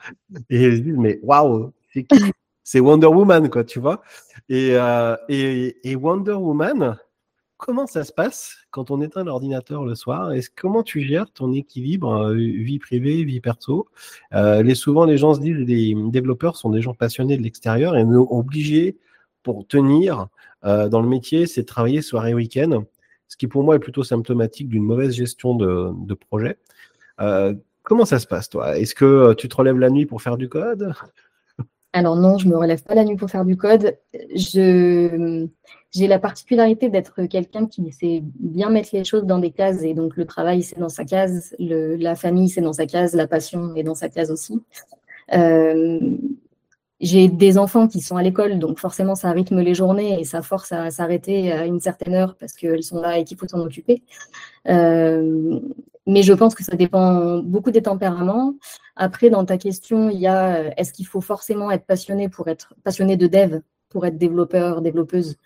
Et 0.49 0.63
ils 0.63 0.77
se 0.77 0.81
disent, 0.81 0.97
mais 0.97 1.19
waouh, 1.23 1.71
c'est 1.93 2.03
qui? 2.03 2.31
C'est 2.63 2.79
Wonder 2.79 3.07
Woman, 3.07 3.49
quoi, 3.49 3.63
tu 3.63 3.79
vois. 3.79 4.01
Et, 4.47 4.75
et, 5.29 5.89
et 5.89 5.95
Wonder 5.95 6.33
Woman, 6.33 6.97
comment 7.61 7.85
ça 7.85 8.03
se 8.03 8.11
passe 8.11 8.57
quand 8.71 8.89
on 8.89 9.01
éteint 9.01 9.23
l'ordinateur 9.23 9.85
le 9.85 9.93
soir? 9.93 10.33
Comment 10.57 10.81
tu 10.81 11.01
gères 11.01 11.31
ton 11.31 11.53
équilibre 11.53 12.11
euh, 12.11 12.33
vie 12.33 12.79
privée, 12.79 13.23
vie 13.23 13.39
perso? 13.39 13.87
Euh, 14.33 14.63
les, 14.63 14.73
Souvent, 14.73 15.05
les 15.05 15.17
gens 15.17 15.35
se 15.35 15.39
disent 15.39 15.57
les 15.57 15.95
développeurs 16.09 16.57
sont 16.57 16.71
des 16.71 16.81
gens 16.81 16.95
passionnés 16.95 17.37
de 17.37 17.43
l'extérieur 17.43 17.95
et 17.95 18.03
obligés 18.03 18.97
pour 19.43 19.67
tenir 19.67 20.27
euh, 20.65 20.89
dans 20.89 21.01
le 21.01 21.07
métier, 21.07 21.45
c'est 21.45 21.63
travailler 21.63 22.01
soirée 22.01 22.33
week-end, 22.33 22.83
ce 23.27 23.37
qui 23.37 23.47
pour 23.47 23.63
moi 23.63 23.75
est 23.75 23.79
plutôt 23.79 24.03
symptomatique 24.03 24.67
d'une 24.67 24.83
mauvaise 24.83 25.13
gestion 25.13 25.55
de, 25.55 25.91
de 25.93 26.13
projet. 26.15 26.57
comment 27.83 28.05
ça 28.05 28.17
se 28.17 28.25
passe, 28.25 28.49
toi? 28.49 28.77
Est-ce 28.77 28.95
que 28.95 29.33
tu 29.35 29.47
te 29.47 29.55
relèves 29.55 29.77
la 29.77 29.91
nuit 29.91 30.07
pour 30.07 30.21
faire 30.23 30.37
du 30.37 30.49
code? 30.49 30.93
Alors 31.93 32.15
non, 32.15 32.37
je 32.37 32.47
ne 32.47 32.51
me 32.53 32.57
relève 32.57 32.83
pas 32.83 32.95
la 32.95 33.03
nuit 33.03 33.17
pour 33.17 33.29
faire 33.29 33.45
du 33.45 33.57
code. 33.57 33.97
Je, 34.35 35.47
j'ai 35.91 36.07
la 36.07 36.19
particularité 36.19 36.89
d'être 36.89 37.23
quelqu'un 37.23 37.67
qui 37.67 37.91
sait 37.91 38.23
bien 38.39 38.69
mettre 38.69 38.89
les 38.93 39.03
choses 39.03 39.25
dans 39.25 39.39
des 39.39 39.51
cases. 39.51 39.83
Et 39.83 39.93
donc 39.93 40.15
le 40.15 40.25
travail, 40.25 40.63
c'est 40.63 40.79
dans 40.79 40.89
sa 40.89 41.03
case, 41.03 41.53
la 41.59 42.15
famille, 42.15 42.49
c'est 42.49 42.61
dans 42.61 42.73
sa 42.73 42.85
case, 42.85 43.13
la 43.13 43.27
passion 43.27 43.75
est 43.75 43.83
dans 43.83 43.95
sa 43.95 44.09
case 44.09 44.31
aussi. 44.31 44.61
Euh, 45.33 45.99
j'ai 47.01 47.27
des 47.27 47.57
enfants 47.57 47.87
qui 47.87 47.99
sont 47.99 48.15
à 48.15 48.23
l'école, 48.23 48.59
donc 48.59 48.79
forcément 48.79 49.15
ça 49.15 49.31
rythme 49.31 49.59
les 49.59 49.73
journées 49.73 50.19
et 50.19 50.23
ça 50.23 50.41
force 50.41 50.71
à 50.71 50.91
s'arrêter 50.91 51.51
à 51.51 51.65
une 51.65 51.79
certaine 51.79 52.13
heure 52.13 52.35
parce 52.39 52.53
qu'elles 52.53 52.83
sont 52.83 53.01
là 53.01 53.17
et 53.17 53.23
qu'il 53.23 53.37
faut 53.37 53.47
s'en 53.47 53.59
occuper. 53.59 54.03
Euh, 54.69 55.59
mais 56.07 56.23
je 56.23 56.33
pense 56.33 56.55
que 56.55 56.63
ça 56.63 56.75
dépend 56.75 57.39
beaucoup 57.39 57.71
des 57.71 57.81
tempéraments. 57.81 58.55
Après, 58.95 59.29
dans 59.29 59.45
ta 59.45 59.57
question, 59.57 60.09
il 60.09 60.19
y 60.19 60.27
a 60.27 60.55
euh, 60.55 60.69
est-ce 60.77 60.93
qu'il 60.93 61.07
faut 61.07 61.21
forcément 61.21 61.71
être 61.71 61.85
passionné 61.85 62.29
pour 62.29 62.47
être 62.47 62.75
passionné 62.83 63.17
de 63.17 63.27
dev 63.27 63.59
pour 63.89 64.05
être 64.05 64.17
développeur, 64.17 64.81
développeuse? 64.81 65.37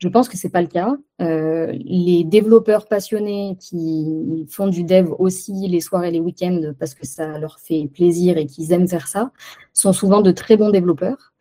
Je 0.00 0.08
pense 0.08 0.30
que 0.30 0.38
c'est 0.38 0.48
pas 0.48 0.62
le 0.62 0.66
cas. 0.66 0.96
Euh, 1.20 1.72
les 1.72 2.24
développeurs 2.24 2.88
passionnés 2.88 3.58
qui 3.60 4.46
font 4.48 4.66
du 4.66 4.82
dev 4.82 5.12
aussi 5.18 5.68
les 5.68 5.82
soirs 5.82 6.04
et 6.04 6.10
les 6.10 6.20
week-ends 6.20 6.72
parce 6.78 6.94
que 6.94 7.06
ça 7.06 7.38
leur 7.38 7.60
fait 7.60 7.86
plaisir 7.92 8.38
et 8.38 8.46
qu'ils 8.46 8.72
aiment 8.72 8.88
faire 8.88 9.08
ça 9.08 9.30
sont 9.74 9.92
souvent 9.92 10.22
de 10.22 10.30
très 10.30 10.56
bons 10.56 10.70
développeurs. 10.70 11.34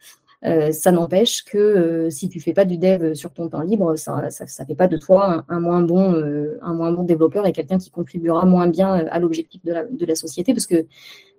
Euh, 0.45 0.71
ça 0.71 0.91
n'empêche 0.91 1.43
que 1.43 1.57
euh, 1.57 2.09
si 2.09 2.27
tu 2.27 2.41
fais 2.41 2.53
pas 2.53 2.65
du 2.65 2.77
dev 2.77 3.13
sur 3.13 3.31
ton 3.31 3.47
temps 3.47 3.61
libre, 3.61 3.95
ça 3.95 4.21
ne 4.21 4.65
fait 4.65 4.75
pas 4.75 4.87
de 4.87 4.97
toi 4.97 5.45
un, 5.47 5.59
moins, 5.61 5.81
bon, 5.81 7.03
développeur 7.03 7.45
et 7.45 7.53
quelqu'un 7.53 7.77
qui 7.77 7.91
contribuera 7.91 8.45
moins 8.45 8.67
bien 8.67 8.93
à 8.93 9.19
l'objectif 9.19 9.61
de 9.63 10.05
la, 10.05 10.15
société. 10.15 10.53
Parce 10.53 10.65
que 10.65 10.85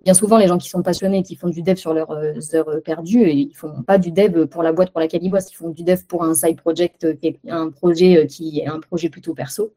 bien 0.02 0.14
souvent, 0.14 0.38
les 0.38 0.46
gens 0.46 0.58
qui 0.58 0.68
sont 0.68 0.82
passionnés, 0.82 1.22
qui 1.22 1.36
font 1.36 1.48
du 1.48 1.62
dev 1.62 1.76
sur 1.76 1.94
leurs 1.94 2.10
heures 2.54 2.82
perdues, 2.84 3.30
ils 3.30 3.54
font 3.54 3.82
pas 3.82 3.98
du 3.98 4.12
dev 4.12 4.46
pour 4.46 4.62
la 4.62 4.72
boîte 4.72 4.90
pour 4.90 5.00
laquelle 5.00 5.22
ils 5.22 5.30
bossent, 5.30 5.50
ils 5.50 5.56
font 5.56 5.70
du 5.70 5.82
dev 5.82 6.02
pour 6.08 6.24
un 6.24 6.34
side 6.34 6.56
project, 6.56 7.06
un 7.48 7.70
projet 7.70 8.26
qui 8.26 8.60
est 8.60 8.66
un 8.66 8.80
projet 8.80 9.08
plutôt 9.08 9.34
perso. 9.34 9.74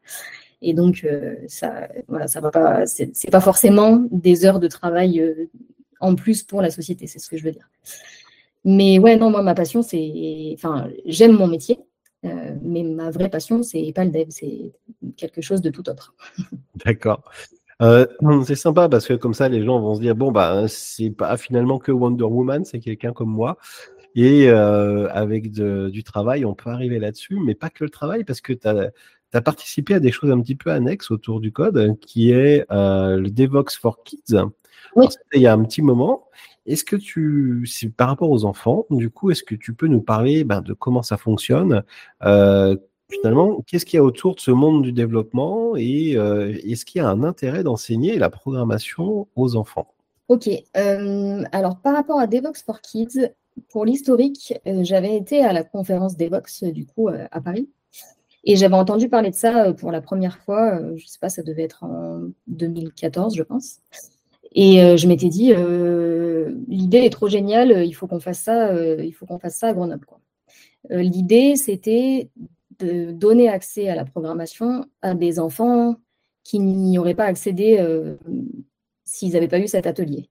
Et 0.61 0.73
donc, 0.73 1.05
ça, 1.47 1.89
voilà, 2.07 2.27
ça 2.27 2.39
va 2.39 2.49
pas, 2.49 2.85
c'est 2.85 3.31
pas 3.31 3.41
forcément 3.41 4.05
des 4.11 4.45
heures 4.45 4.59
de 4.59 4.67
travail 4.67 5.47
en 6.03 6.15
plus 6.15 6.43
pour 6.43 6.61
la 6.61 6.69
société, 6.69 7.07
c'est 7.07 7.19
ce 7.19 7.29
que 7.29 7.37
je 7.37 7.43
veux 7.43 7.51
dire. 7.51 7.69
Mais 8.65 8.99
ouais, 8.99 9.17
non, 9.17 9.29
moi, 9.29 9.41
ma 9.41 9.55
passion, 9.55 9.81
c'est. 9.81 10.51
Enfin, 10.53 10.89
j'aime 11.05 11.33
mon 11.33 11.47
métier, 11.47 11.79
euh, 12.25 12.55
mais 12.61 12.83
ma 12.83 13.09
vraie 13.09 13.29
passion, 13.29 13.63
c'est 13.63 13.91
pas 13.93 14.05
le 14.05 14.11
dev, 14.11 14.27
c'est 14.29 14.73
quelque 15.17 15.41
chose 15.41 15.61
de 15.61 15.69
tout 15.69 15.89
autre. 15.89 16.13
D'accord. 16.85 17.23
Euh, 17.83 18.05
c'est 18.45 18.55
sympa 18.55 18.89
parce 18.89 19.07
que 19.07 19.13
comme 19.13 19.33
ça, 19.33 19.49
les 19.49 19.63
gens 19.63 19.79
vont 19.79 19.95
se 19.95 20.01
dire 20.01 20.15
bon, 20.15 20.31
bah, 20.31 20.65
c'est 20.67 21.11
pas 21.11 21.37
finalement 21.37 21.77
que 21.77 21.91
Wonder 21.91 22.23
Woman, 22.23 22.65
c'est 22.65 22.79
quelqu'un 22.79 23.13
comme 23.13 23.29
moi. 23.29 23.57
Et 24.15 24.49
euh, 24.49 25.07
avec 25.11 25.51
du 25.51 26.03
travail, 26.03 26.45
on 26.45 26.53
peut 26.53 26.69
arriver 26.69 26.99
là-dessus, 26.99 27.39
mais 27.43 27.55
pas 27.55 27.69
que 27.69 27.83
le 27.83 27.89
travail, 27.89 28.23
parce 28.23 28.41
que 28.41 28.53
tu 28.53 28.67
as, 28.67 29.41
participé 29.41 29.95
à 29.95 29.99
des 29.99 30.11
choses 30.11 30.31
un 30.31 30.39
petit 30.39 30.55
peu 30.55 30.71
annexes 30.71 31.09
autour 31.09 31.39
du 31.39 31.51
code, 31.51 31.97
qui 31.99 32.31
est 32.31 32.65
le 32.69 33.27
Devox 33.29 33.75
for 33.75 34.03
Kids. 34.03 34.37
Oui. 34.95 35.07
il 35.33 35.41
y 35.41 35.47
a 35.47 35.53
un 35.53 35.63
petit 35.63 35.81
moment. 35.81 36.27
Est-ce 36.65 36.85
que 36.85 36.95
tu, 36.95 37.67
par 37.97 38.07
rapport 38.07 38.29
aux 38.29 38.45
enfants, 38.45 38.85
du 38.89 39.09
coup, 39.09 39.31
est-ce 39.31 39.43
que 39.43 39.55
tu 39.55 39.73
peux 39.73 39.87
nous 39.87 40.01
parler 40.01 40.43
ben, 40.43 40.61
de 40.61 40.73
comment 40.73 41.01
ça 41.01 41.17
fonctionne? 41.17 41.83
Euh, 42.23 42.77
Finalement, 43.21 43.61
qu'est-ce 43.67 43.85
qu'il 43.85 43.97
y 43.97 43.99
a 43.99 44.03
autour 44.03 44.35
de 44.35 44.39
ce 44.39 44.51
monde 44.51 44.83
du 44.83 44.91
développement 44.91 45.75
et 45.75 46.15
euh, 46.15 46.53
est-ce 46.63 46.85
qu'il 46.85 46.99
y 46.99 47.05
a 47.05 47.07
un 47.07 47.23
intérêt 47.23 47.63
d'enseigner 47.63 48.17
la 48.17 48.29
programmation 48.29 49.27
aux 49.35 49.55
enfants? 49.55 49.87
Ok. 50.29 50.49
Euh, 50.77 51.43
alors, 51.51 51.79
par 51.79 51.93
rapport 51.93 52.19
à 52.19 52.27
Devox 52.27 52.63
for 52.63 52.81
Kids, 52.81 53.29
pour 53.69 53.85
l'historique, 53.85 54.53
j'avais 54.65 55.15
été 55.15 55.41
à 55.41 55.53
la 55.53 55.63
conférence 55.63 56.17
Devox, 56.17 56.63
du 56.63 56.85
coup, 56.85 57.07
à 57.07 57.41
Paris. 57.41 57.69
Et 58.45 58.55
j'avais 58.55 58.75
entendu 58.75 59.09
parler 59.09 59.29
de 59.29 59.35
ça 59.35 59.73
pour 59.73 59.91
la 59.91 60.01
première 60.01 60.39
fois, 60.39 60.79
je 60.79 61.03
ne 61.03 61.07
sais 61.07 61.19
pas, 61.19 61.29
ça 61.29 61.43
devait 61.43 61.63
être 61.63 61.83
en 61.83 62.23
2014, 62.47 63.35
je 63.35 63.43
pense. 63.43 63.77
Et 64.53 64.97
je 64.97 65.07
m'étais 65.07 65.29
dit, 65.29 65.53
l'idée 66.67 67.05
est 67.05 67.11
trop 67.11 67.29
géniale, 67.29 67.85
il 67.85 67.93
faut 67.93 68.07
qu'on 68.07 68.19
fasse 68.19 68.39
ça, 68.39 68.73
il 68.97 69.13
faut 69.13 69.27
qu'on 69.27 69.39
fasse 69.39 69.57
ça 69.57 69.67
à 69.67 69.73
Grenoble. 69.73 70.07
l'idée, 70.89 71.55
c'était 71.55 72.31
de 72.79 73.11
donner 73.11 73.49
accès 73.49 73.89
à 73.89 73.95
la 73.95 74.05
programmation 74.05 74.85
à 75.01 75.13
des 75.13 75.39
enfants 75.39 75.95
qui 76.43 76.59
n'y 76.59 76.97
auraient 76.97 77.15
pas 77.15 77.25
accédé 77.25 77.83
s'ils 79.05 79.33
n'avaient 79.33 79.47
pas 79.47 79.59
eu 79.59 79.67
cet 79.67 79.87
atelier. 79.87 80.29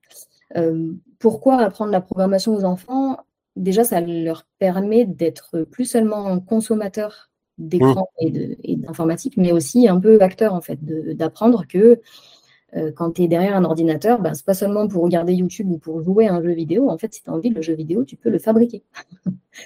pourquoi 1.19 1.57
apprendre 1.59 1.91
la 1.91 2.01
programmation 2.01 2.55
aux 2.55 2.63
enfants? 2.63 3.17
Déjà, 3.55 3.83
ça 3.83 4.01
leur 4.01 4.45
permet 4.59 5.05
d'être 5.05 5.61
plus 5.63 5.85
seulement 5.85 6.39
consommateurs 6.39 7.31
d'écran 7.57 8.07
mmh. 8.21 8.25
et 8.63 8.75
d'informatique, 8.75 9.37
mais 9.37 9.51
aussi 9.51 9.87
un 9.87 9.99
peu 9.99 10.19
acteurs, 10.21 10.53
en 10.53 10.61
fait, 10.61 10.79
d'apprendre 11.15 11.65
que 11.67 12.01
euh, 12.75 12.91
quand 12.91 13.11
tu 13.11 13.23
es 13.23 13.27
derrière 13.27 13.55
un 13.55 13.63
ordinateur, 13.63 14.19
ben, 14.19 14.33
c'est 14.33 14.45
pas 14.45 14.53
seulement 14.53 14.87
pour 14.87 15.03
regarder 15.03 15.33
YouTube 15.33 15.69
ou 15.69 15.77
pour 15.77 16.03
jouer 16.03 16.27
à 16.27 16.33
un 16.33 16.41
jeu 16.41 16.53
vidéo. 16.53 16.89
En 16.89 16.97
fait, 16.97 17.13
si 17.13 17.23
tu 17.23 17.29
as 17.29 17.33
envie, 17.33 17.49
le 17.49 17.61
jeu 17.61 17.73
vidéo, 17.73 18.03
tu 18.03 18.15
peux 18.15 18.29
le 18.29 18.39
fabriquer. 18.39 18.83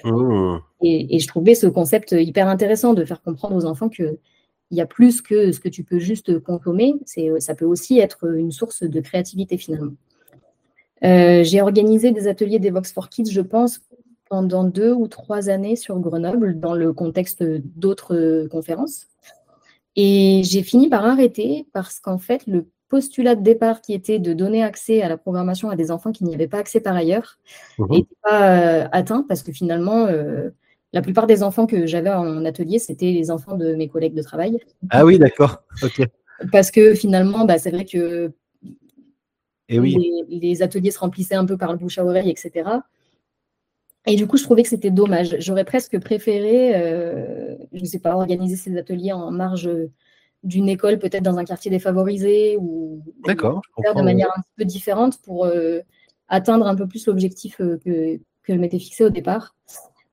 Mmh. 0.04 0.58
et, 0.82 1.18
je 1.18 1.26
trouvais 1.26 1.54
ce 1.54 1.66
concept 1.66 2.12
hyper 2.12 2.46
intéressant 2.46 2.92
de 2.92 3.06
faire 3.06 3.22
comprendre 3.22 3.56
aux 3.56 3.64
enfants 3.64 3.88
que 3.88 4.18
il 4.70 4.76
y 4.76 4.82
a 4.82 4.86
plus 4.86 5.22
que 5.22 5.50
ce 5.50 5.60
que 5.60 5.70
tu 5.70 5.82
peux 5.82 5.98
juste 5.98 6.40
consommer. 6.40 6.94
C'est, 7.06 7.40
ça 7.40 7.54
peut 7.54 7.64
aussi 7.64 7.98
être 7.98 8.30
une 8.36 8.52
source 8.52 8.82
de 8.82 9.00
créativité 9.00 9.56
finalement. 9.56 9.94
Euh, 11.04 11.42
j'ai 11.42 11.62
organisé 11.62 12.10
des 12.10 12.28
ateliers 12.28 12.58
d'Evox 12.58 12.92
for 12.92 13.08
Kids, 13.08 13.30
je 13.30 13.40
pense, 13.40 13.80
pendant 14.28 14.64
deux 14.64 14.92
ou 14.92 15.08
trois 15.08 15.48
années 15.48 15.76
sur 15.76 15.98
Grenoble, 16.00 16.60
dans 16.60 16.74
le 16.74 16.92
contexte 16.92 17.42
d'autres 17.42 18.46
conférences. 18.50 19.06
Et 19.96 20.42
j'ai 20.44 20.62
fini 20.62 20.88
par 20.88 21.06
arrêter 21.06 21.66
parce 21.72 21.98
qu'en 21.98 22.18
fait, 22.18 22.46
le 22.46 22.66
postulat 22.88 23.34
de 23.34 23.42
départ 23.42 23.80
qui 23.80 23.92
était 23.92 24.18
de 24.18 24.32
donner 24.32 24.62
accès 24.62 25.02
à 25.02 25.08
la 25.08 25.16
programmation 25.16 25.70
à 25.70 25.76
des 25.76 25.90
enfants 25.90 26.12
qui 26.12 26.24
n'y 26.24 26.34
avaient 26.34 26.48
pas 26.48 26.58
accès 26.58 26.80
par 26.80 26.96
ailleurs 26.96 27.38
n'était 27.90 28.16
pas 28.22 28.58
euh, 28.58 28.88
atteint 28.92 29.24
parce 29.28 29.42
que 29.42 29.52
finalement, 29.52 30.06
euh, 30.06 30.50
la 30.92 31.02
plupart 31.02 31.26
des 31.26 31.42
enfants 31.42 31.66
que 31.66 31.86
j'avais 31.86 32.10
en 32.10 32.44
atelier, 32.44 32.78
c'était 32.78 33.12
les 33.12 33.30
enfants 33.30 33.56
de 33.56 33.74
mes 33.74 33.88
collègues 33.88 34.14
de 34.14 34.22
travail. 34.22 34.58
Ah 34.90 35.04
oui, 35.04 35.18
d'accord. 35.18 35.62
Parce 36.52 36.70
que 36.70 36.94
finalement, 36.94 37.44
bah, 37.44 37.58
c'est 37.58 37.70
vrai 37.70 37.84
que 37.84 38.32
Et 39.68 39.76
eh 39.76 39.80
oui. 39.80 39.96
les, 40.28 40.62
ateliers 40.62 40.90
se 40.90 40.98
remplissaient 40.98 41.34
un 41.34 41.44
peu 41.44 41.58
par 41.58 41.72
le 41.72 41.78
bouche 41.78 41.98
à 41.98 42.04
oreille, 42.04 42.30
etc. 42.30 42.70
Et 44.06 44.16
du 44.16 44.26
coup, 44.26 44.38
je 44.38 44.44
trouvais 44.44 44.62
que 44.62 44.68
c'était 44.68 44.90
dommage. 44.90 45.36
J'aurais 45.40 45.64
presque 45.64 46.00
préféré, 46.00 46.74
euh, 46.74 47.56
je 47.74 47.80
ne 47.80 47.86
sais 47.86 47.98
pas, 47.98 48.14
organiser 48.14 48.56
ces 48.56 48.74
ateliers 48.78 49.12
en 49.12 49.30
marge 49.30 49.68
d'une 50.42 50.68
école, 50.68 50.98
peut-être 50.98 51.22
dans 51.22 51.38
un 51.38 51.44
quartier 51.44 51.70
défavorisé, 51.70 52.56
ou 52.58 53.02
faire 53.82 53.94
de 53.94 54.02
manière 54.02 54.30
un 54.36 54.42
peu 54.56 54.64
différente 54.64 55.20
pour 55.22 55.44
euh, 55.44 55.80
atteindre 56.28 56.66
un 56.66 56.74
peu 56.74 56.86
plus 56.86 57.06
l'objectif 57.06 57.60
euh, 57.60 57.78
que, 57.84 58.16
que 58.16 58.54
je 58.54 58.58
m'étais 58.58 58.78
fixé 58.78 59.04
au 59.04 59.10
départ. 59.10 59.54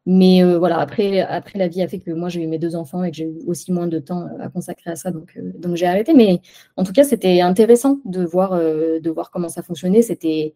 Mais 0.08 0.44
voilà, 0.58 0.78
après, 0.78 1.22
après, 1.22 1.58
la 1.58 1.68
vie 1.68 1.82
a 1.82 1.88
fait 1.88 1.98
que 1.98 2.12
moi, 2.12 2.30
j'ai 2.30 2.44
eu 2.44 2.46
mes 2.46 2.60
deux 2.60 2.76
enfants 2.76 3.04
et 3.04 3.10
que 3.10 3.18
j'ai 3.18 3.26
eu 3.26 3.40
aussi 3.48 3.72
moins 3.72 3.88
de 3.88 3.98
temps 3.98 4.28
à 4.40 4.50
consacrer 4.50 4.92
à 4.92 4.96
ça, 4.96 5.10
donc, 5.10 5.36
donc 5.58 5.76
j'ai 5.78 5.88
arrêté. 5.88 6.14
Mais 6.14 6.42
en 6.78 6.84
tout 6.84 6.94
cas, 6.94 7.04
c'était 7.04 7.42
intéressant 7.42 8.02
de 8.06 8.24
voir, 8.24 8.52
de 8.52 9.10
voir 9.10 9.32
comment 9.32 9.50
ça 9.50 9.64
fonctionnait. 9.64 10.04
C'était 10.04 10.54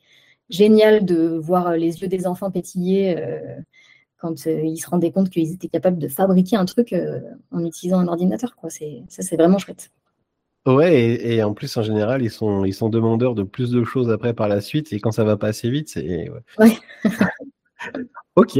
génial 0.50 1.06
de 1.06 1.38
voir 1.38 1.68
euh, 1.68 1.78
les 1.78 2.02
yeux 2.02 2.08
des 2.08 2.28
enfants 2.28 2.52
pétiller 2.52 3.18
euh, 3.18 3.40
quand 4.20 4.48
euh, 4.48 4.62
ils 4.62 4.78
se 4.78 4.90
rendaient 4.90 5.12
compte 5.12 5.30
qu'ils 5.30 5.54
étaient 5.54 5.68
capables 5.68 5.98
de 5.98 6.08
fabriquer 6.08 6.56
un 6.56 6.66
truc 6.66 6.94
en 7.52 7.66
utilisant 7.66 8.00
un 8.00 8.08
ordinateur. 8.08 8.56
Quoi. 8.56 8.70
C'est, 8.70 9.04
ça, 9.08 9.24
c'est 9.24 9.36
vraiment 9.36 9.58
chouette. 9.58 9.92
Ouais, 10.66 11.16
et, 11.26 11.42
en 11.42 11.54
plus, 11.54 11.76
en 11.78 11.84
général, 11.84 12.22
ils 12.22 12.30
sont, 12.30 12.66
ils 12.66 12.74
sont 12.74 12.90
demandeurs 12.90 13.34
de 13.34 13.44
plus 13.44 13.72
de 13.72 13.84
choses 13.84 14.12
après 14.12 14.34
par 14.34 14.48
la 14.48 14.62
suite. 14.62 14.94
Et 14.94 15.00
quand 15.00 15.12
ça 15.12 15.24
va 15.24 15.38
pas 15.38 15.48
assez 15.48 15.70
vite, 15.70 15.90
c'est. 15.90 16.30
Ouais. 16.60 16.78
ok. 18.36 18.60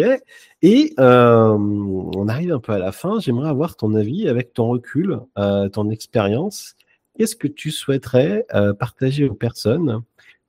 Et 0.62 0.93
on 0.98 2.28
arrive 2.28 2.54
un 2.54 2.60
peu 2.60 2.72
à 2.72 2.80
la 2.80 2.91
fin. 2.91 3.19
J'aimerais 3.19 3.50
avoir 3.50 3.76
ton 3.76 3.93
avis 3.95 4.28
avec 4.28 4.54
ton 4.54 4.69
recul, 4.69 5.19
ton 5.36 5.89
expérience. 5.89 6.76
Qu'est-ce 7.17 7.36
que 7.36 7.50
tu 7.50 7.69
souhaiterais 7.69 8.45
partager 8.80 9.28
aux 9.28 9.36
personnes 9.36 10.02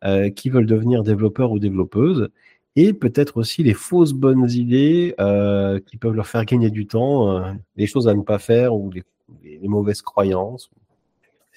euh, 0.02 0.30
qui 0.30 0.48
veulent 0.48 0.64
devenir 0.64 1.02
développeurs 1.02 1.52
ou 1.52 1.58
développeuses, 1.58 2.30
et 2.76 2.92
peut-être 2.92 3.36
aussi 3.36 3.62
les 3.62 3.74
fausses 3.74 4.12
bonnes 4.12 4.48
idées 4.50 5.14
euh, 5.20 5.80
qui 5.80 5.96
peuvent 5.96 6.14
leur 6.14 6.26
faire 6.26 6.44
gagner 6.44 6.70
du 6.70 6.86
temps, 6.86 7.36
euh, 7.36 7.52
les 7.76 7.86
choses 7.86 8.08
à 8.08 8.14
ne 8.14 8.22
pas 8.22 8.38
faire 8.38 8.74
ou 8.74 8.90
les, 8.90 9.04
mauvaises 9.62 10.02
croyances. 10.02 10.70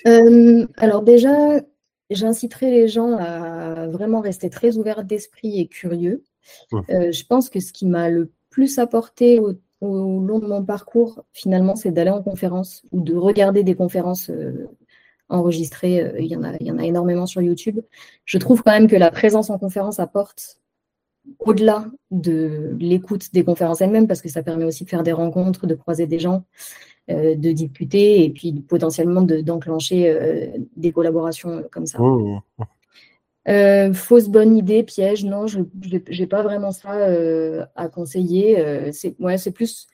alors 0.06 1.02
déjà, 1.02 1.60
j'inciterai 2.10 2.70
les 2.70 2.88
gens 2.88 3.18
à 3.18 3.88
vraiment 3.88 4.20
rester 4.20 4.50
très 4.50 4.78
ouverts 4.78 5.04
d'esprit 5.04 5.60
et 5.60 5.68
curieux. 5.68 6.24
Mmh. 6.72 6.82
je 6.90 7.26
pense 7.26 7.50
que 7.50 7.60
ce 7.62 7.72
qui 7.72 7.86
m'a 7.86 8.10
le 8.10 8.30
plus 8.50 8.78
apporté 8.78 9.40
au, 9.40 9.56
long 9.82 10.40
de 10.40 10.46
mon 10.46 10.64
parcours, 10.64 11.24
finalement, 11.32 11.76
c'est 11.76 11.92
d'aller 11.92 12.12
en 12.12 12.22
conférence 12.22 12.84
ou 12.92 13.02
de 13.02 13.16
regarder 13.16 13.64
des 13.64 13.76
conférences 13.76 14.30
enregistrés. 15.34 16.02
Euh, 16.02 16.20
il 16.20 16.28
y, 16.28 16.36
en 16.36 16.44
a, 16.44 16.54
il 16.60 16.68
y 16.68 16.72
en 16.72 16.78
a 16.78 16.86
énormément 16.86 17.26
sur 17.26 17.42
YouTube. 17.42 17.80
Je 18.26 18.38
trouve 18.38 18.64
quand 18.64 18.72
même 18.72 18.88
que 18.88 18.96
la 18.96 19.12
présence 19.12 19.50
en 19.50 19.58
conférence 19.58 20.00
apporte 20.00 20.60
au-delà 21.40 21.86
de 22.12 22.76
l'écoute 22.80 23.34
des 23.34 23.44
conférences 23.44 23.82
elles-mêmes, 23.82 24.08
parce 24.08 24.22
que 24.22 24.30
ça 24.30 24.44
permet 24.44 24.66
aussi 24.66 24.84
de 24.84 24.90
faire 24.90 25.04
des 25.04 25.12
rencontres, 25.12 25.68
de 25.68 25.76
croiser 25.76 26.08
des 26.08 26.20
gens, 26.20 26.44
euh, 27.10 27.36
de 27.36 27.52
discuter 27.52 28.24
et 28.24 28.30
puis 28.30 28.54
potentiellement 28.54 29.22
d'enclencher 29.22 30.10
euh, 30.10 30.48
des 30.76 30.92
collaborations 30.92 31.64
comme 31.72 31.86
ça. 31.86 32.00
Mmh, 32.02 32.40
mmh. 33.48 33.94
fausse 33.94 34.30
bonne 34.30 34.58
idée, 34.58 34.84
piège, 34.84 35.26
non, 35.26 35.48
je 35.48 35.60
n'ai 35.60 36.28
pas 36.28 36.44
vraiment 36.44 36.72
ça 36.72 37.08
à 37.76 37.88
conseiller. 37.90 38.92
c'est 38.92 39.16
ouais, 39.20 39.38
plus 39.54 39.88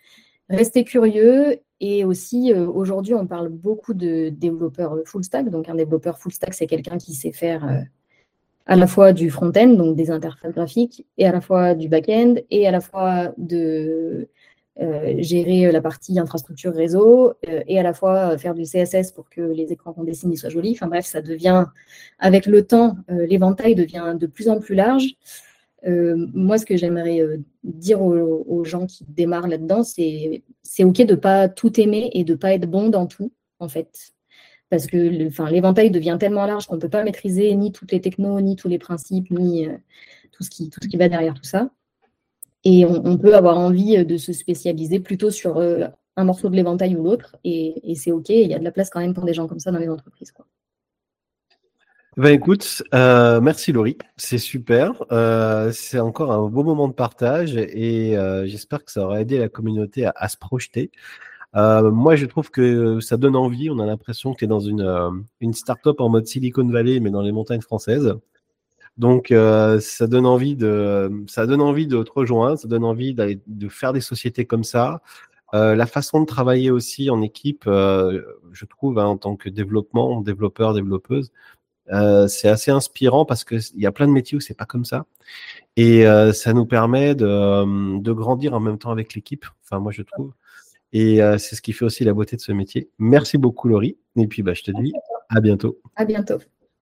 rester 0.49 0.83
curieux 0.83 1.59
et 1.81 2.03
aussi, 2.03 2.51
euh, 2.51 2.67
aujourd'hui, 2.67 3.13
on 3.13 3.25
parle 3.25 3.49
beaucoup 3.49 3.93
de 3.93 4.29
développeurs 4.29 4.97
full 5.05 5.23
stack. 5.23 5.49
Donc, 5.49 5.69
un 5.69 5.75
développeur 5.75 6.19
full 6.19 6.33
stack, 6.33 6.53
c'est 6.53 6.67
quelqu'un 6.67 6.97
qui 6.97 7.13
sait 7.13 7.31
faire 7.31 7.65
euh, 7.65 7.79
à 8.69 8.75
la 8.75 8.88
fois 8.88 9.13
du 9.13 9.29
front-end, 9.29 9.69
donc 9.69 9.95
des 9.95 10.12
interfaces 10.12 10.53
graphiques, 10.53 11.05
et 11.17 11.25
à 11.25 11.32
la 11.32 11.41
fois 11.41 11.73
du 11.73 11.89
back-end, 11.89 12.36
et 12.51 12.67
à 12.67 12.71
la 12.71 12.82
fois 12.82 13.34
de 13.38 14.29
euh, 14.79 15.15
gérer 15.17 15.71
la 15.71 15.82
partie 15.82 16.19
infrastructure 16.19 16.73
réseau, 16.73 17.34
et 17.43 17.79
à 17.79 17.84
la 17.84 17.93
fois 17.93 18.38
faire 18.38 18.53
du 18.53 18.63
CSS 18.63 19.12
pour 19.12 19.29
que 19.29 19.41
les 19.41 19.73
écrans 19.73 19.93
qu'on 19.93 20.03
dessine 20.03 20.36
soient 20.36 20.49
jolis. 20.49 20.73
Enfin 20.73 20.88
bref, 20.88 21.05
ça 21.05 21.21
devient, 21.21 21.65
avec 22.19 22.45
le 22.45 22.63
temps, 22.63 22.95
l'éventail 23.10 23.75
devient 23.75 24.15
de 24.17 24.27
plus 24.27 24.49
en 24.49 24.60
plus 24.60 24.75
large. 24.75 25.15
Euh, 25.88 26.27
moi, 26.34 26.58
ce 26.58 26.65
que 26.65 26.77
j'aimerais 26.77 27.21
euh, 27.21 27.38
dire 27.63 28.01
aux, 28.01 28.63
gens 28.65 28.86
qui 28.86 29.05
démarrent 29.08 29.47
là-dedans, 29.47 29.84
c'est 29.84 30.43
c'est 30.63 30.84
OK 30.84 30.97
de 30.97 31.15
pas 31.15 31.47
tout 31.47 31.79
aimer 31.79 32.10
et 32.13 32.23
de 32.23 32.36
pas 32.36 32.53
être 32.53 32.69
bon 32.69 32.89
dans 32.89 33.08
tout, 33.08 33.32
en 33.60 33.69
fait. 33.69 34.13
Parce 34.69 34.86
que 34.86 34.97
l'éventail 34.97 35.91
devient 35.91 36.17
tellement 36.19 36.45
large 36.45 36.67
qu'on 36.67 36.75
ne 36.75 36.82
peut 36.82 36.89
pas 36.89 37.03
maîtriser 37.03 37.53
ni 37.55 37.71
toutes 37.71 37.91
les 37.91 38.01
technos, 38.01 38.39
ni 38.41 38.55
tous 38.55 38.67
les 38.67 38.77
principes, 38.77 39.32
ni 39.32 39.67
euh, 39.67 39.75
tout, 40.32 40.43
ce 40.43 40.49
qui, 40.49 40.69
tout 40.69 40.79
ce 40.82 40.88
qui 40.88 40.97
va 40.97 41.10
derrière 41.10 41.34
tout 41.34 41.43
ça. 41.43 41.69
Et 42.63 42.86
on, 42.86 43.17
peut 43.17 43.36
avoir 43.36 43.58
envie 43.58 44.05
de 44.05 44.17
se 44.17 44.34
spécialiser 44.34 44.99
plutôt 44.99 45.32
sur 45.32 45.62
un 46.17 46.23
morceau 46.25 46.49
de 46.49 46.55
l'éventail 46.55 46.95
ou 46.97 47.03
l'autre. 47.03 47.38
Et, 47.45 47.95
c'est 47.95 48.12
OK. 48.12 48.27
Il 48.29 48.49
y 48.49 48.53
a 48.53 48.60
de 48.60 48.65
la 48.65 48.71
place 48.71 48.89
quand 48.89 48.99
même 48.99 49.13
pour 49.13 49.23
des 49.23 49.34
gens 49.34 49.47
comme 49.47 49.60
ça 49.60 49.71
dans 49.71 49.79
les 49.79 49.89
entreprises. 49.89 50.34
Ben 52.17 52.34
écoute, 52.34 52.84
euh, 52.93 53.39
merci 53.39 53.71
Laurie, 53.71 53.97
c'est 54.17 54.39
super. 54.39 55.05
Euh, 55.13 55.71
c'est 55.71 55.99
encore 55.99 56.34
un 56.34 56.49
beau 56.49 56.63
moment 56.63 56.89
de 56.89 56.93
partage 56.93 57.55
et 57.55 58.17
euh, 58.17 58.45
j'espère 58.45 58.84
que 58.84 58.91
ça 58.91 59.05
aura 59.05 59.21
aidé 59.21 59.38
la 59.38 59.47
communauté 59.47 60.05
à, 60.13 60.27
se 60.27 60.36
projeter. 60.36 60.91
Moi, 61.53 62.15
je 62.15 62.25
trouve 62.25 62.51
que 62.51 62.99
ça 62.99 63.17
donne 63.17 63.35
envie. 63.35 63.69
On 63.69 63.79
a 63.79 63.85
l'impression 63.85 64.33
que 64.33 64.39
tu 64.39 64.45
es 64.45 64.47
dans 64.47 64.59
une, 64.59 65.23
une 65.41 65.53
start-up 65.53 65.99
en 66.01 66.09
mode 66.09 66.27
Silicon 66.27 66.67
Valley, 66.67 66.99
mais 66.99 67.09
dans 67.09 67.21
les 67.21 67.31
montagnes 67.31 67.62
françaises. 67.62 68.15
Donc, 68.97 69.27
ça 69.29 70.07
donne 70.07 70.25
envie 70.25 70.55
de, 70.55 71.23
ça 71.27 71.47
donne 71.47 71.62
envie 71.62 71.88
de 71.88 72.03
te 72.03 72.12
rejoindre, 72.12 72.59
ça 72.59 72.67
donne 72.67 72.83
envie 72.83 73.13
de 73.15 73.69
faire 73.69 73.93
des 73.93 74.01
sociétés 74.01 74.45
comme 74.45 74.63
ça. 74.63 75.01
la 75.53 75.85
façon 75.85 76.21
de 76.21 76.25
travailler 76.25 76.71
aussi 76.71 77.09
en 77.09 77.21
équipe, 77.21 77.63
je 77.65 78.65
trouve, 78.65 78.99
hein, 78.99 79.05
en 79.05 79.17
tant 79.17 79.35
que 79.35 79.49
développement, 79.49 80.21
développeur, 80.21 80.73
développeuse, 80.73 81.31
euh, 81.91 82.27
c'est 82.27 82.49
assez 82.49 82.71
inspirant 82.71 83.25
parce 83.25 83.43
qu'il 83.43 83.59
y 83.77 83.85
a 83.85 83.91
plein 83.91 84.07
de 84.07 84.12
métiers 84.12 84.38
où 84.38 84.39
c'est 84.41 84.53
pas 84.53 84.65
comme 84.65 84.85
ça. 84.85 85.05
Et 85.75 86.05
euh, 86.05 86.33
ça 86.33 86.53
nous 86.53 86.65
permet 86.65 87.15
de, 87.15 87.25
euh, 87.25 87.99
de, 87.99 88.12
grandir 88.12 88.53
en 88.53 88.59
même 88.59 88.77
temps 88.77 88.91
avec 88.91 89.13
l'équipe, 89.15 89.45
enfin 89.63 89.79
moi 89.79 89.91
je 89.91 90.03
trouve. 90.03 90.33
Et 90.91 91.19
c'est 91.38 91.56
ce 91.56 91.62
qui 91.62 91.73
fait 91.73 91.86
aussi 91.86 92.04
la 92.04 92.13
beauté 92.13 92.36
de 92.36 92.41
ce 92.41 92.52
métier. 92.52 92.89
Merci 92.97 93.38
beaucoup 93.38 93.67
Laurie. 93.67 93.97
Et 94.15 94.28
puis 94.28 94.41
bah, 94.43 94.54
je 94.54 94.63
te 94.63 94.71
dis 94.71 94.93
à 95.30 95.39
bientôt. 95.39 95.80
À 95.95 96.06
bientôt. 96.06 96.39